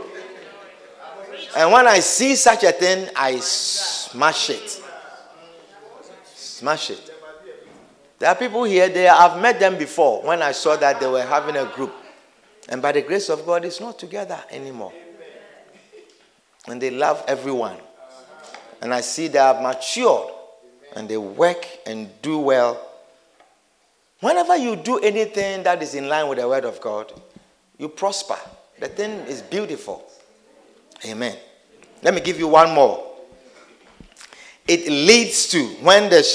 [1.57, 4.81] And when I see such a thing, I smash it.
[6.35, 7.11] Smash it.
[8.19, 11.23] There are people here, they, I've met them before when I saw that they were
[11.23, 11.93] having a group.
[12.69, 14.93] And by the grace of God, it's not together anymore.
[16.67, 17.77] And they love everyone.
[18.81, 20.29] And I see they have matured
[20.95, 22.86] and they work and do well
[24.19, 27.13] Whenever you do anything that is in line with the word of God,
[27.77, 28.37] you prosper.
[28.79, 30.03] The thing is beautiful.
[31.05, 31.37] Amen.
[32.01, 33.03] Let me give you one more.
[34.67, 36.25] It leads to when the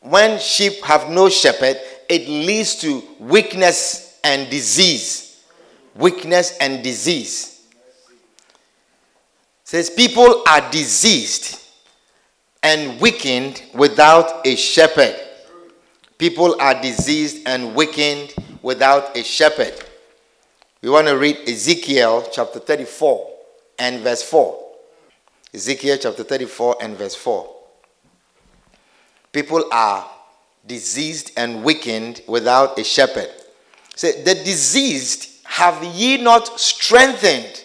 [0.00, 1.76] when sheep have no shepherd,
[2.08, 5.44] it leads to weakness and disease.
[5.94, 7.68] Weakness and disease.
[9.62, 11.60] It says people are diseased
[12.64, 15.14] and weakened without a shepherd.
[16.20, 19.72] People are diseased and weakened without a shepherd.
[20.82, 23.30] We want to read Ezekiel chapter 34
[23.78, 24.62] and verse 4.
[25.54, 27.56] Ezekiel chapter 34 and verse 4.
[29.32, 30.06] People are
[30.66, 33.30] diseased and weakened without a shepherd.
[33.96, 37.64] Say, the diseased have ye not strengthened,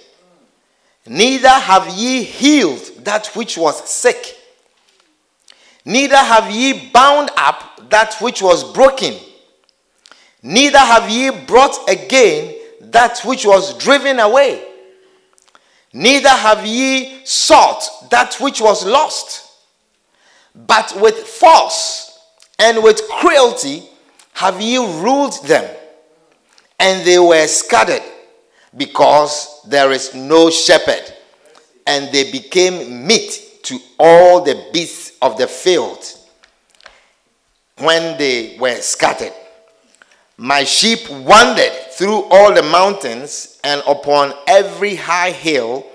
[1.05, 4.34] neither have ye healed that which was sick.
[5.85, 9.13] Neither have ye bound up that which was broken,
[10.41, 14.65] neither have ye brought again that which was driven away,
[15.93, 19.43] neither have ye sought that which was lost.
[20.55, 22.17] But with force
[22.57, 23.83] and with cruelty
[24.33, 25.69] have ye ruled them,
[26.79, 28.01] and they were scattered,
[28.75, 31.03] because there is no shepherd,
[31.85, 35.99] and they became meat to all the beasts of the field
[37.79, 39.33] when they were scattered.
[40.37, 45.85] My sheep wandered through all the mountains and upon every high hill.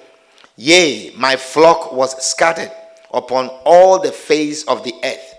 [0.57, 2.71] Yea, my flock was scattered
[3.13, 5.35] upon all the face of the earth,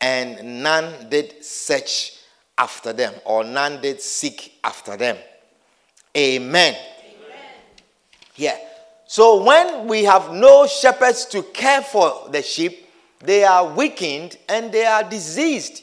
[0.00, 2.12] and none did search
[2.58, 5.16] after them, or none did seek after them.
[6.16, 6.74] Amen.
[7.04, 7.36] Amen.
[8.36, 8.56] Yeah.
[9.06, 12.85] So when we have no shepherds to care for the sheep,
[13.26, 15.82] they are weakened and they are diseased.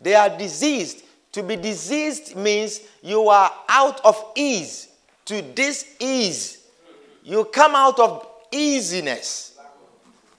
[0.00, 1.02] They are diseased.
[1.32, 4.88] To be diseased means you are out of ease
[5.26, 6.62] to dis ease.
[7.24, 9.54] You come out of easiness.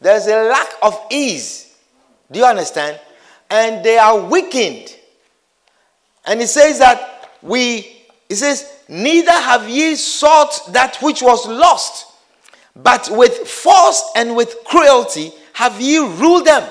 [0.02, 1.78] There's a lack of ease.
[2.32, 3.00] Do you understand?
[3.52, 4.92] And they are weakened.
[6.26, 12.08] And it says that we, it says, neither have ye sought that which was lost,
[12.76, 16.70] but with force and with cruelty have ye ruled them?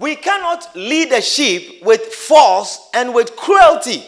[0.00, 4.04] We cannot lead a sheep with force and with cruelty.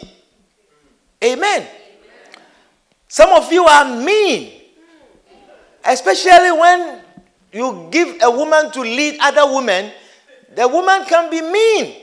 [1.23, 1.65] Amen.
[3.07, 4.61] Some of you are mean,
[5.85, 7.01] especially when
[7.53, 9.91] you give a woman to lead other women.
[10.55, 11.95] The woman can be mean.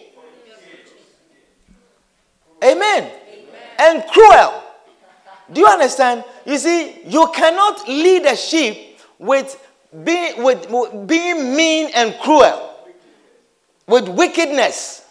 [2.65, 2.73] Amen.
[2.85, 3.11] Amen.
[3.81, 4.63] And cruel.
[5.53, 6.25] Do you understand?
[6.47, 9.59] You see, you cannot lead a sheep with
[10.05, 10.69] being, with,
[11.07, 12.79] being mean and cruel,
[13.87, 15.05] with wickedness.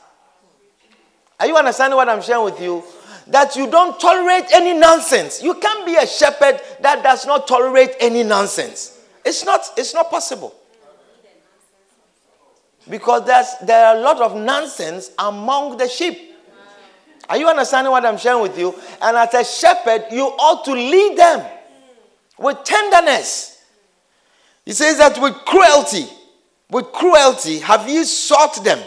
[1.39, 2.83] Are you understanding what I'm sharing with you?
[3.27, 5.43] That you don't tolerate any nonsense.
[5.43, 8.99] You can't be a shepherd that does not tolerate any nonsense.
[9.25, 10.55] It's not, it's not possible.
[12.89, 16.35] Because there's, there are a lot of nonsense among the sheep.
[17.27, 18.73] Are you understanding what I'm sharing with you?
[19.01, 21.45] And as a shepherd, you ought to lead them
[22.39, 23.56] with tenderness
[24.67, 26.07] he says that with cruelty,
[26.69, 28.77] with cruelty have you sought them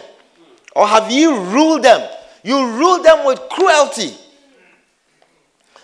[0.77, 2.07] or have you ruled them?
[2.45, 4.13] You rule them with cruelty.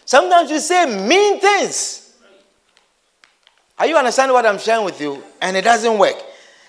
[0.04, 2.12] Sometimes you say mean things.
[3.78, 5.22] Are you understanding what I'm sharing with you?
[5.40, 6.14] And it doesn't work.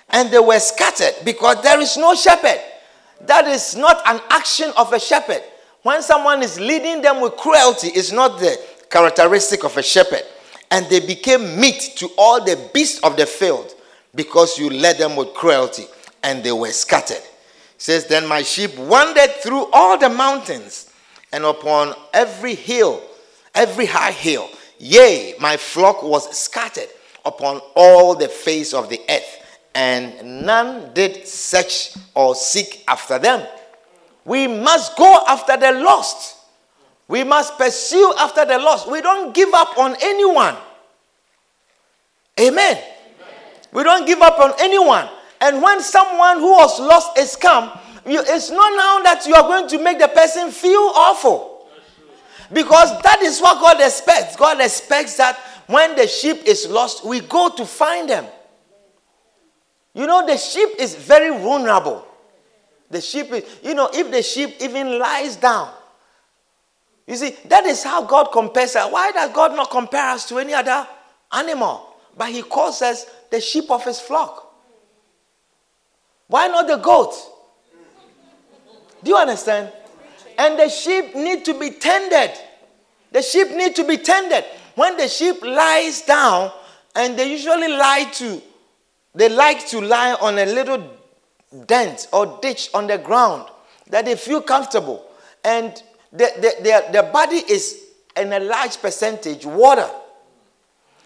[0.10, 2.62] And they were scattered because there is no shepherd.
[3.26, 5.44] That is not an action of a shepherd.
[5.82, 8.58] When someone is leading them with cruelty, it's not the
[8.90, 10.22] characteristic of a shepherd
[10.72, 13.74] and they became meat to all the beasts of the field
[14.16, 15.86] because you led them with cruelty
[16.24, 17.16] and they were scattered.
[17.18, 17.24] It
[17.78, 20.90] says, Then my sheep wandered through all the mountains
[21.32, 23.02] and upon every hill,
[23.56, 24.50] every high hill.
[24.80, 26.90] Yea, my flock was scattered
[27.26, 29.44] upon all the face of the earth,
[29.74, 33.46] and none did search or seek after them.
[34.24, 36.37] We must go after the lost.
[37.08, 38.92] We must pursue after the lost.
[38.92, 40.56] We don't give up on anyone.
[42.40, 42.76] Amen.
[42.80, 42.82] Amen.
[43.72, 45.08] We don't give up on anyone.
[45.40, 47.72] And when someone who was lost is come,
[48.06, 51.70] you, it's not now that you are going to make the person feel awful.
[52.52, 54.36] Because that is what God expects.
[54.36, 55.36] God expects that
[55.68, 58.26] when the sheep is lost, we go to find them.
[59.94, 62.06] You know, the sheep is very vulnerable.
[62.90, 65.72] The sheep is, you know, if the sheep even lies down,
[67.08, 68.92] you see, that is how God compares us.
[68.92, 70.86] Why does God not compare us to any other
[71.32, 71.88] animal?
[72.18, 74.54] But He calls us the sheep of His flock.
[76.28, 77.14] Why not the goat?
[79.02, 79.72] Do you understand?
[80.38, 82.32] And the sheep need to be tended.
[83.14, 84.44] The sheep need to be tended.
[84.76, 86.52] When the sheep lies down,
[86.94, 88.42] and they usually lie to,
[89.16, 90.92] they like to lie on a little
[91.68, 93.48] dent or ditch on the ground
[93.90, 95.08] that they feel comfortable.
[95.44, 95.82] And
[96.12, 97.84] the, the, the, the body is
[98.16, 99.90] in a large percentage water.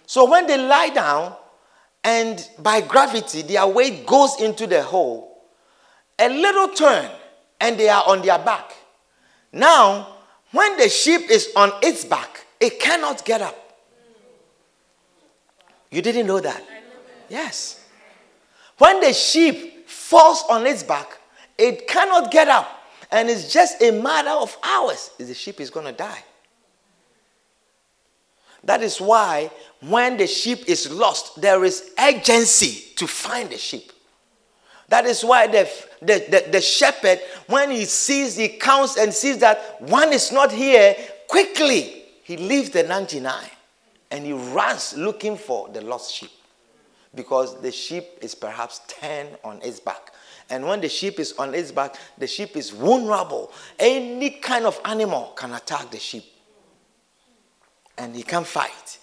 [0.06, 1.36] So when they lie down,
[2.04, 5.44] and by gravity, their weight goes into the hole,
[6.18, 7.10] a little turn,
[7.60, 8.74] and they are on their back.
[9.54, 10.16] Now,
[10.52, 13.58] when the sheep is on its back, it cannot get up.
[15.92, 16.62] You didn't know that?
[17.30, 17.86] Yes.
[18.78, 21.18] When the sheep falls on its back,
[21.58, 22.81] it cannot get up
[23.12, 26.24] and it's just a matter of hours, the sheep is going to die.
[28.64, 29.52] That is why
[29.82, 33.92] when the sheep is lost, there is urgency to find the sheep.
[34.88, 35.70] That is why the,
[36.02, 40.52] the, the, the shepherd, when he sees, he counts and sees that one is not
[40.52, 40.96] here,
[41.28, 43.34] quickly he leaves the 99
[44.12, 46.32] and he runs looking for the lost sheep
[47.16, 50.12] because the sheep is perhaps 10 on its back
[50.52, 53.54] and when the sheep is on its back, the sheep is vulnerable.
[53.80, 56.26] Any kind of animal can attack the sheep.
[57.98, 59.00] And he can fight.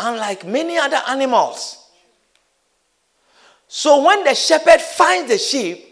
[0.00, 1.86] Unlike many other animals.
[3.68, 5.84] So when the shepherd finds the sheep,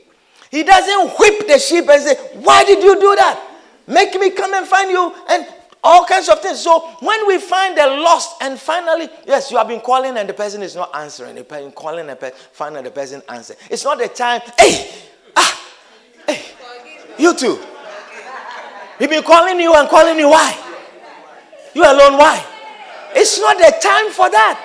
[0.51, 3.43] he doesn't whip the sheep and say, Why did you do that?
[3.87, 5.47] Make me come and find you and
[5.85, 6.61] all kinds of things.
[6.61, 10.33] So when we find the lost, and finally, yes, you have been calling and the
[10.33, 11.35] person is not answering.
[11.37, 12.19] The person calling and
[12.53, 13.59] finally the person answering.
[13.71, 14.41] It's not the time.
[14.59, 14.91] Hey,
[15.37, 15.65] ah,
[16.27, 16.43] hey,
[17.19, 17.61] you too.
[18.99, 20.31] He's been calling you and calling you.
[20.31, 20.57] Why?
[21.75, 22.17] You alone.
[22.17, 22.45] Why?
[23.15, 24.65] It's not the time for that.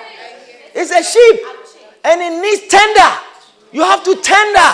[0.72, 1.40] It's a sheep,
[2.04, 3.10] and it needs tender.
[3.72, 4.70] You have to tender.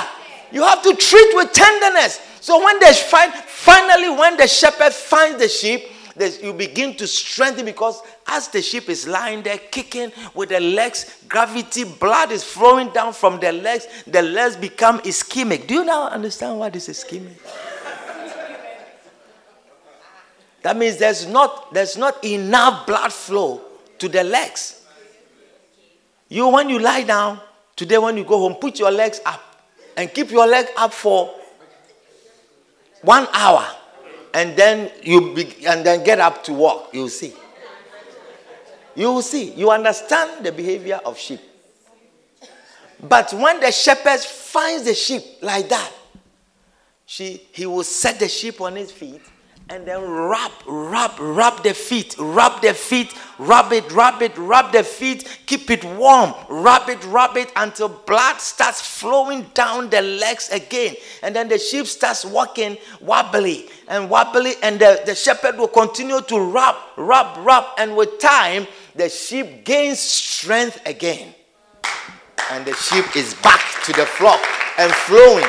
[0.52, 2.20] You have to treat with tenderness.
[2.40, 7.06] So when they find, finally, when the shepherd finds the sheep there's, you begin to
[7.06, 12.42] strengthen because as the sheep is lying there kicking with the legs, gravity, blood is
[12.42, 13.86] flowing down from the legs.
[14.06, 15.66] The legs become ischemic.
[15.66, 17.34] Do you now understand what is ischemic?
[20.62, 23.60] that means there's not, there's not enough blood flow
[23.98, 24.84] to the legs.
[26.30, 27.40] You, when you lie down,
[27.76, 29.42] today when you go home, put your legs up
[29.98, 31.34] and keep your leg up for
[33.02, 33.66] one hour
[34.36, 36.92] and then you be, and then get up to walk.
[36.94, 37.32] You see.
[38.94, 39.52] You see.
[39.52, 41.40] You understand the behavior of sheep.
[43.02, 45.90] But when the shepherd finds the sheep like that,
[47.06, 49.22] she, he will set the sheep on his feet
[49.68, 54.70] and then rub, rub, rub the feet, rub the feet, rub it, rub it, rub
[54.70, 60.00] the feet, keep it warm, rub it, rub it until blood starts flowing down the
[60.00, 60.94] legs again.
[61.24, 66.20] And then the sheep starts walking wobbly and wobbly, and the, the shepherd will continue
[66.20, 71.34] to rub, rub, rub, and with time, the sheep gains strength again.
[72.52, 74.40] And the sheep is back to the flock
[74.78, 75.44] and flowing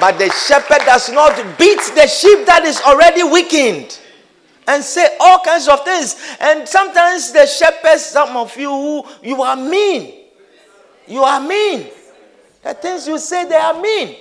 [0.00, 3.98] but the shepherd does not beat the sheep that is already weakened
[4.66, 6.16] and say all kinds of things.
[6.40, 10.24] And sometimes the shepherds, some of you who you are mean.
[11.06, 11.88] You are mean.
[12.62, 14.16] The things you say they are mean.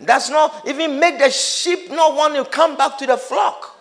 [0.00, 3.76] That's not even make the sheep not want to come back to the flock.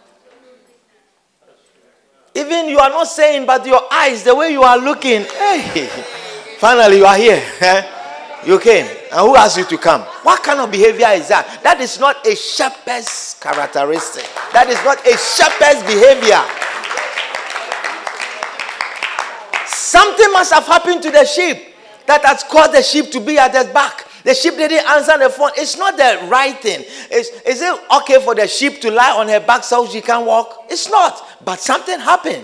[2.35, 5.87] Even you are not saying, but your eyes, the way you are looking, hey,
[6.59, 7.43] finally you are here.
[7.61, 7.93] Eh?
[8.45, 8.87] you came.
[9.11, 10.01] And who asked you to come?
[10.23, 11.61] What kind of behavior is that?
[11.63, 14.27] That is not a shepherd's characteristic.
[14.53, 16.39] That is not a shepherd's behavior.
[19.67, 21.73] Something must have happened to the sheep
[22.05, 24.05] that has caused the sheep to be at their back.
[24.23, 25.51] The sheep didn't answer the phone.
[25.55, 26.83] It's not the right thing.
[27.11, 30.25] Is, is it okay for the sheep to lie on her back so she can
[30.25, 30.65] walk?
[30.69, 31.45] It's not.
[31.45, 32.43] But something happened.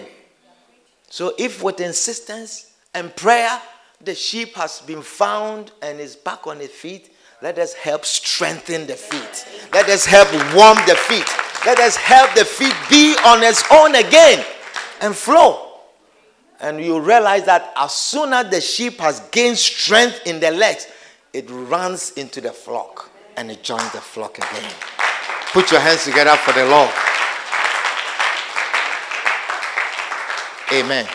[1.09, 3.59] So if with insistence and prayer
[4.05, 8.85] the sheep has been found and is back on its feet, let us help strengthen
[8.87, 9.45] the feet.
[9.73, 11.27] Let us help warm the feet.
[11.65, 14.45] Let us help the feet be on its own again
[15.01, 15.71] and flow.
[16.59, 20.87] And you realize that as soon as the sheep has gained strength in the legs,
[21.33, 24.71] it runs into the flock and it joins the flock again.
[25.51, 26.89] Put your hands together for the Lord.
[30.73, 31.05] Amen.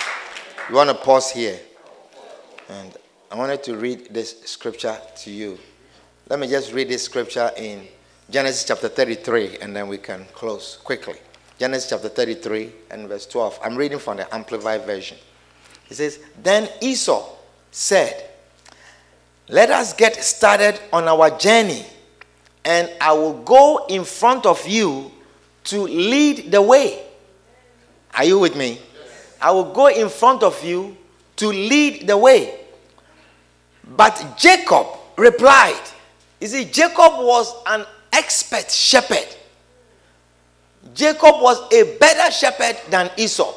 [0.69, 1.59] You want to pause here?
[2.69, 2.95] And
[3.33, 5.59] I wanted to read this scripture to you.
[6.29, 7.87] Let me just read this scripture in
[8.29, 11.15] Genesis chapter 33 and then we can close quickly.
[11.59, 13.59] Genesis chapter 33 and verse 12.
[13.65, 15.17] I'm reading from the Amplified Version.
[15.89, 17.31] It says, Then Esau
[17.71, 18.29] said,
[19.49, 21.87] Let us get started on our journey,
[22.67, 25.11] and I will go in front of you
[25.65, 27.01] to lead the way.
[28.15, 28.73] Are you with me?
[28.73, 28.83] Yes.
[29.41, 30.95] I will go in front of you
[31.37, 32.58] to lead the way.
[33.89, 34.87] But Jacob
[35.17, 35.81] replied.
[36.41, 39.35] You see, Jacob was an expert shepherd.
[40.95, 43.53] Jacob was a better shepherd than Esau.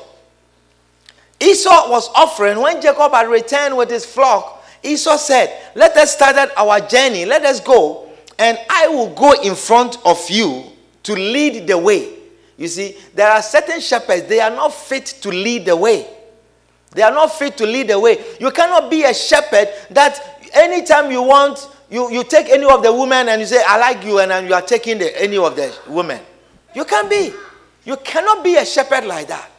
[1.39, 6.37] Esau was offering, when Jacob had returned with his flock, Esau said, Let us start
[6.55, 10.63] our journey, let us go, and I will go in front of you
[11.03, 12.13] to lead the way.
[12.57, 16.05] You see, there are certain shepherds, they are not fit to lead the way.
[16.91, 18.17] They are not fit to lead the way.
[18.39, 22.91] You cannot be a shepherd that anytime you want, you, you take any of the
[22.93, 25.73] women and you say, I like you, and, you are taking the, any of the
[25.87, 26.21] women.
[26.75, 27.31] You can't be.
[27.85, 29.49] You cannot be a shepherd like that.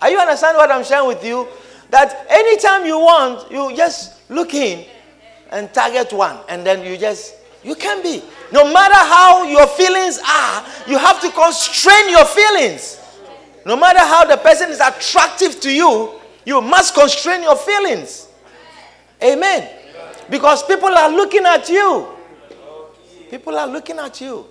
[0.00, 1.48] Are you understand what I'm sharing with you?
[1.90, 4.86] That anytime you want, you just look in
[5.50, 7.34] and target one, and then you just
[7.64, 8.22] you can be.
[8.52, 13.00] No matter how your feelings are, you have to constrain your feelings.
[13.68, 16.12] No matter how the person is attractive to you,
[16.46, 18.26] you must constrain your feelings.
[19.22, 19.68] Amen.
[20.30, 22.08] Because people are looking at you.
[23.28, 24.46] People are looking at you.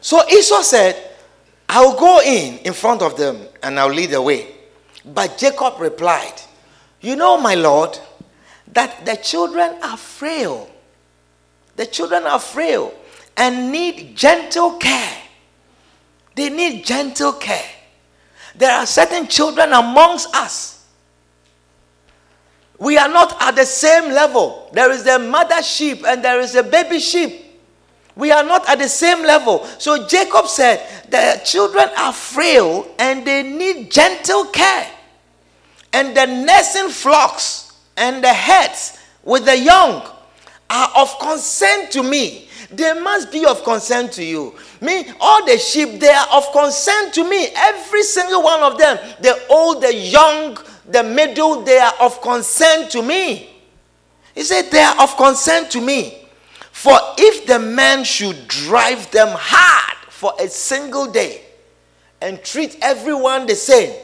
[0.00, 1.04] So Esau said,
[1.68, 4.54] I'll go in in front of them and I'll lead the way.
[5.04, 6.40] But Jacob replied,
[7.00, 7.98] You know, my Lord,
[8.68, 10.70] that the children are frail.
[11.74, 12.94] The children are frail
[13.36, 15.16] and need gentle care.
[16.34, 17.64] They need gentle care.
[18.56, 20.86] There are certain children amongst us.
[22.78, 24.70] We are not at the same level.
[24.72, 27.40] There is a mother sheep and there is a baby sheep.
[28.16, 29.64] We are not at the same level.
[29.78, 34.88] So Jacob said, The children are frail and they need gentle care.
[35.92, 40.08] And the nursing flocks and the heads with the young
[40.70, 42.43] are of concern to me.
[42.70, 44.54] They must be of concern to you.
[44.80, 47.48] Me, all the sheep, they are of concern to me.
[47.54, 50.58] Every single one of them, the old, the young,
[50.88, 53.50] the middle, they are of concern to me.
[54.34, 56.22] He said, They are of concern to me.
[56.72, 61.42] For if the man should drive them hard for a single day
[62.20, 63.98] and treat everyone the same,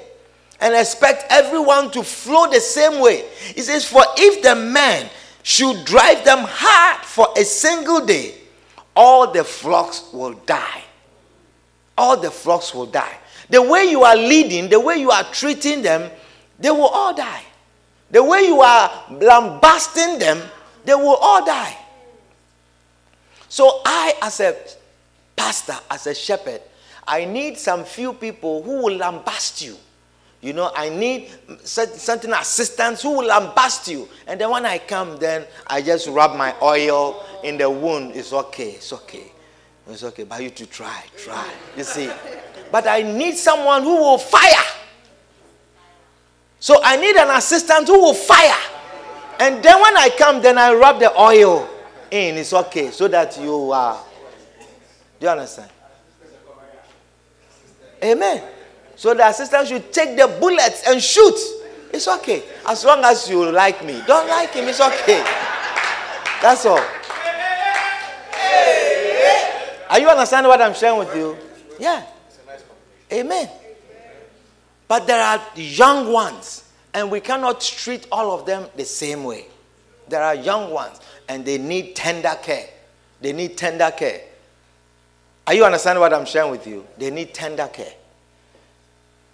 [0.62, 3.24] and expect everyone to flow the same way.
[3.54, 5.08] He says, For if the man
[5.42, 8.34] should drive them hard for a single day
[8.96, 10.82] all the flocks will die.
[11.96, 13.14] All the flocks will die.
[13.48, 16.10] The way you are leading, the way you are treating them,
[16.58, 17.42] they will all die.
[18.10, 20.40] The way you are lambasting them,
[20.84, 21.76] they will all die.
[23.48, 24.54] So I, as a
[25.36, 26.60] pastor, as a shepherd,
[27.06, 29.76] I need some few people who will lambast you
[30.42, 31.30] you know, I need
[31.64, 34.08] certain assistance who will ambast you.
[34.26, 38.12] And then when I come, then I just rub my oil in the wound.
[38.16, 38.70] It's okay.
[38.70, 39.32] It's okay.
[39.88, 40.24] It's okay.
[40.24, 41.46] But you to try, try.
[41.76, 42.10] You see.
[42.72, 44.66] But I need someone who will fire.
[46.58, 48.56] So I need an assistant who will fire.
[49.40, 51.68] And then when I come, then I rub the oil
[52.10, 52.36] in.
[52.36, 52.90] It's okay.
[52.92, 53.94] So that you are.
[53.94, 53.98] Uh,
[55.18, 55.70] do you understand?
[58.02, 58.42] Amen.
[59.00, 61.34] So the assistant should take the bullets and shoot.
[61.90, 62.42] It's okay.
[62.68, 64.02] As long as you like me.
[64.06, 65.24] Don't like him, it's okay.
[66.42, 66.76] That's all.
[69.88, 71.34] Are you understanding what I'm sharing with you?
[71.78, 72.04] Yeah.
[73.10, 73.48] Amen.
[74.86, 79.46] But there are young ones, and we cannot treat all of them the same way.
[80.08, 82.68] There are young ones, and they need tender care.
[83.22, 84.20] They need tender care.
[85.46, 86.86] Are you understanding what I'm sharing with you?
[86.98, 87.94] They need tender care.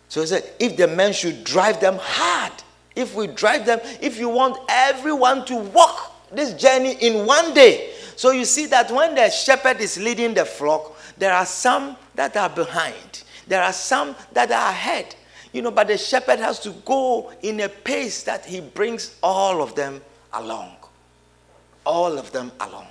[0.09, 2.53] So he said, if the men should drive them hard,
[2.95, 7.93] if we drive them, if you want everyone to walk this journey in one day.
[8.17, 12.37] So you see that when the shepherd is leading the flock, there are some that
[12.37, 15.15] are behind, there are some that are ahead.
[15.53, 19.63] You know, but the shepherd has to go in a pace that he brings all
[19.63, 20.01] of them
[20.33, 20.73] along.
[21.85, 22.87] All of them along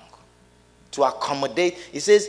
[0.96, 1.78] to accommodate.
[1.92, 2.28] He says,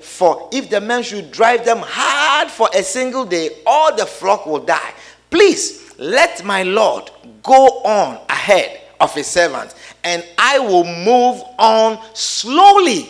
[0.00, 4.46] For if the men should drive them hard for a single day, all the flock
[4.46, 4.94] will die.
[5.30, 7.10] Please let my Lord
[7.42, 13.08] go on ahead of his servants, and I will move on slowly,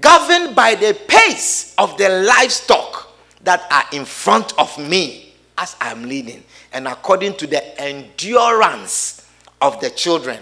[0.00, 6.04] governed by the pace of the livestock that are in front of me as I'm
[6.04, 6.42] leading,
[6.72, 9.26] and according to the endurance
[9.60, 10.38] of the children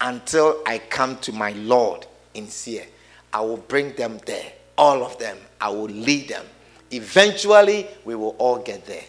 [0.00, 2.86] until I come to my Lord in Seir.
[3.32, 4.52] I will bring them there.
[4.78, 5.38] All of them.
[5.60, 6.44] I will lead them.
[6.90, 9.04] Eventually, we will all get there.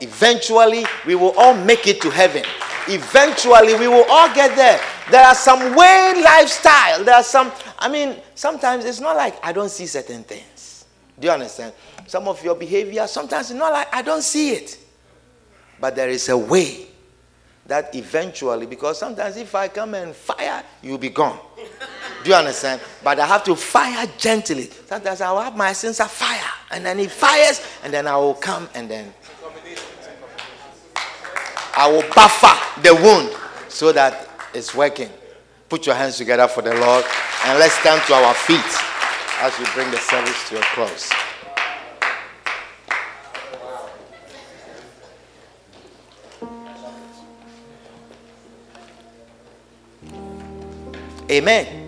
[0.00, 2.44] Eventually, we will all make it to heaven.
[2.88, 4.80] Eventually, we will all get there.
[5.10, 7.04] There are some way lifestyle.
[7.04, 10.86] There are some, I mean, sometimes it's not like I don't see certain things.
[11.18, 11.74] Do you understand?
[12.06, 14.78] Some of your behavior, sometimes it's not like I don't see it.
[15.78, 16.86] But there is a way
[17.66, 21.38] that eventually, because sometimes if I come and fire, you'll be gone.
[22.22, 22.80] Do you understand?
[23.02, 24.64] But I have to fire gently.
[24.86, 26.40] Sometimes I will have my sensor fire,
[26.70, 29.12] and then it fires, and then I will come, and then
[31.76, 33.30] I will buffer the wound
[33.68, 35.08] so that it's working.
[35.68, 37.04] Put your hands together for the Lord,
[37.46, 38.60] and let's stand to our feet
[39.40, 41.10] as we bring the service to a close.
[51.30, 51.79] Amen.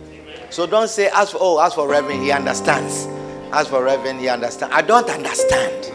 [0.52, 3.06] So don't say, as for, oh, as for Reverend, he understands.
[3.54, 4.74] As for Reverend, he understands.
[4.74, 5.90] I don't understand.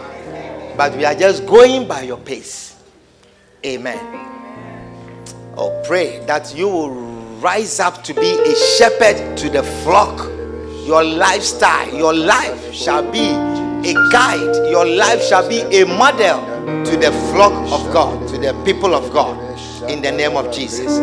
[0.75, 2.75] But we are just going by your pace.
[3.63, 3.99] Amen.
[5.55, 6.89] Or oh, pray that you will
[7.39, 10.25] rise up to be a shepherd to the flock.
[10.87, 14.71] Your lifestyle, your life shall be a guide.
[14.71, 16.39] Your life shall be a model
[16.83, 19.37] to the flock of God, to the people of God.
[19.87, 20.97] In the name of Jesus.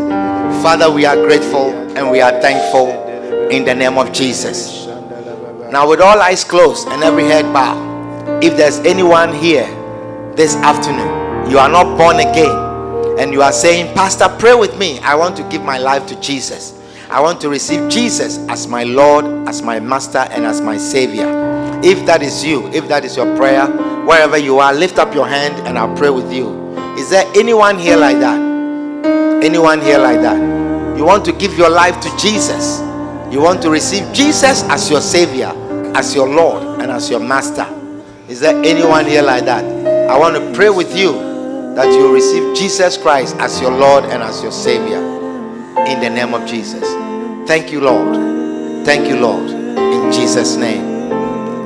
[0.62, 3.03] Father, we are grateful and we are thankful
[3.50, 4.86] in the name of Jesus.
[5.70, 9.66] Now, with all eyes closed and every head bowed, if there's anyone here
[10.34, 12.58] this afternoon, you are not born again,
[13.18, 14.98] and you are saying, Pastor, pray with me.
[15.00, 16.80] I want to give my life to Jesus.
[17.10, 21.26] I want to receive Jesus as my Lord, as my Master, and as my Savior.
[21.84, 23.66] If that is you, if that is your prayer,
[24.04, 26.50] wherever you are, lift up your hand and I'll pray with you.
[26.96, 28.38] Is there anyone here like that?
[29.44, 30.96] Anyone here like that?
[30.96, 32.80] You want to give your life to Jesus?
[33.34, 35.50] You want to receive Jesus as your Savior,
[35.96, 37.66] as your Lord, and as your Master.
[38.28, 39.64] Is there anyone here like that?
[40.08, 41.12] I want to pray with you
[41.74, 44.98] that you receive Jesus Christ as your Lord and as your Savior.
[44.98, 46.84] In the name of Jesus.
[47.48, 48.86] Thank you, Lord.
[48.86, 49.50] Thank you, Lord.
[49.50, 51.10] In Jesus' name.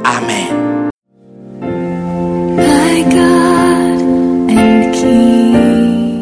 [0.07, 0.89] Amen.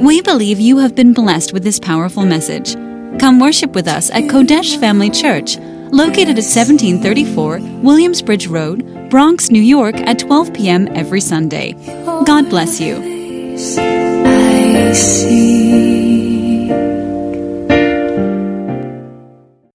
[0.04, 2.74] We believe you have been blessed with this powerful message.
[3.18, 5.56] Come worship with us at Kodesh Family Church,
[5.90, 10.86] located at 1734 Williamsbridge Road, Bronx, New York, at 12 p.m.
[10.94, 11.72] every Sunday.
[12.26, 13.06] God bless you.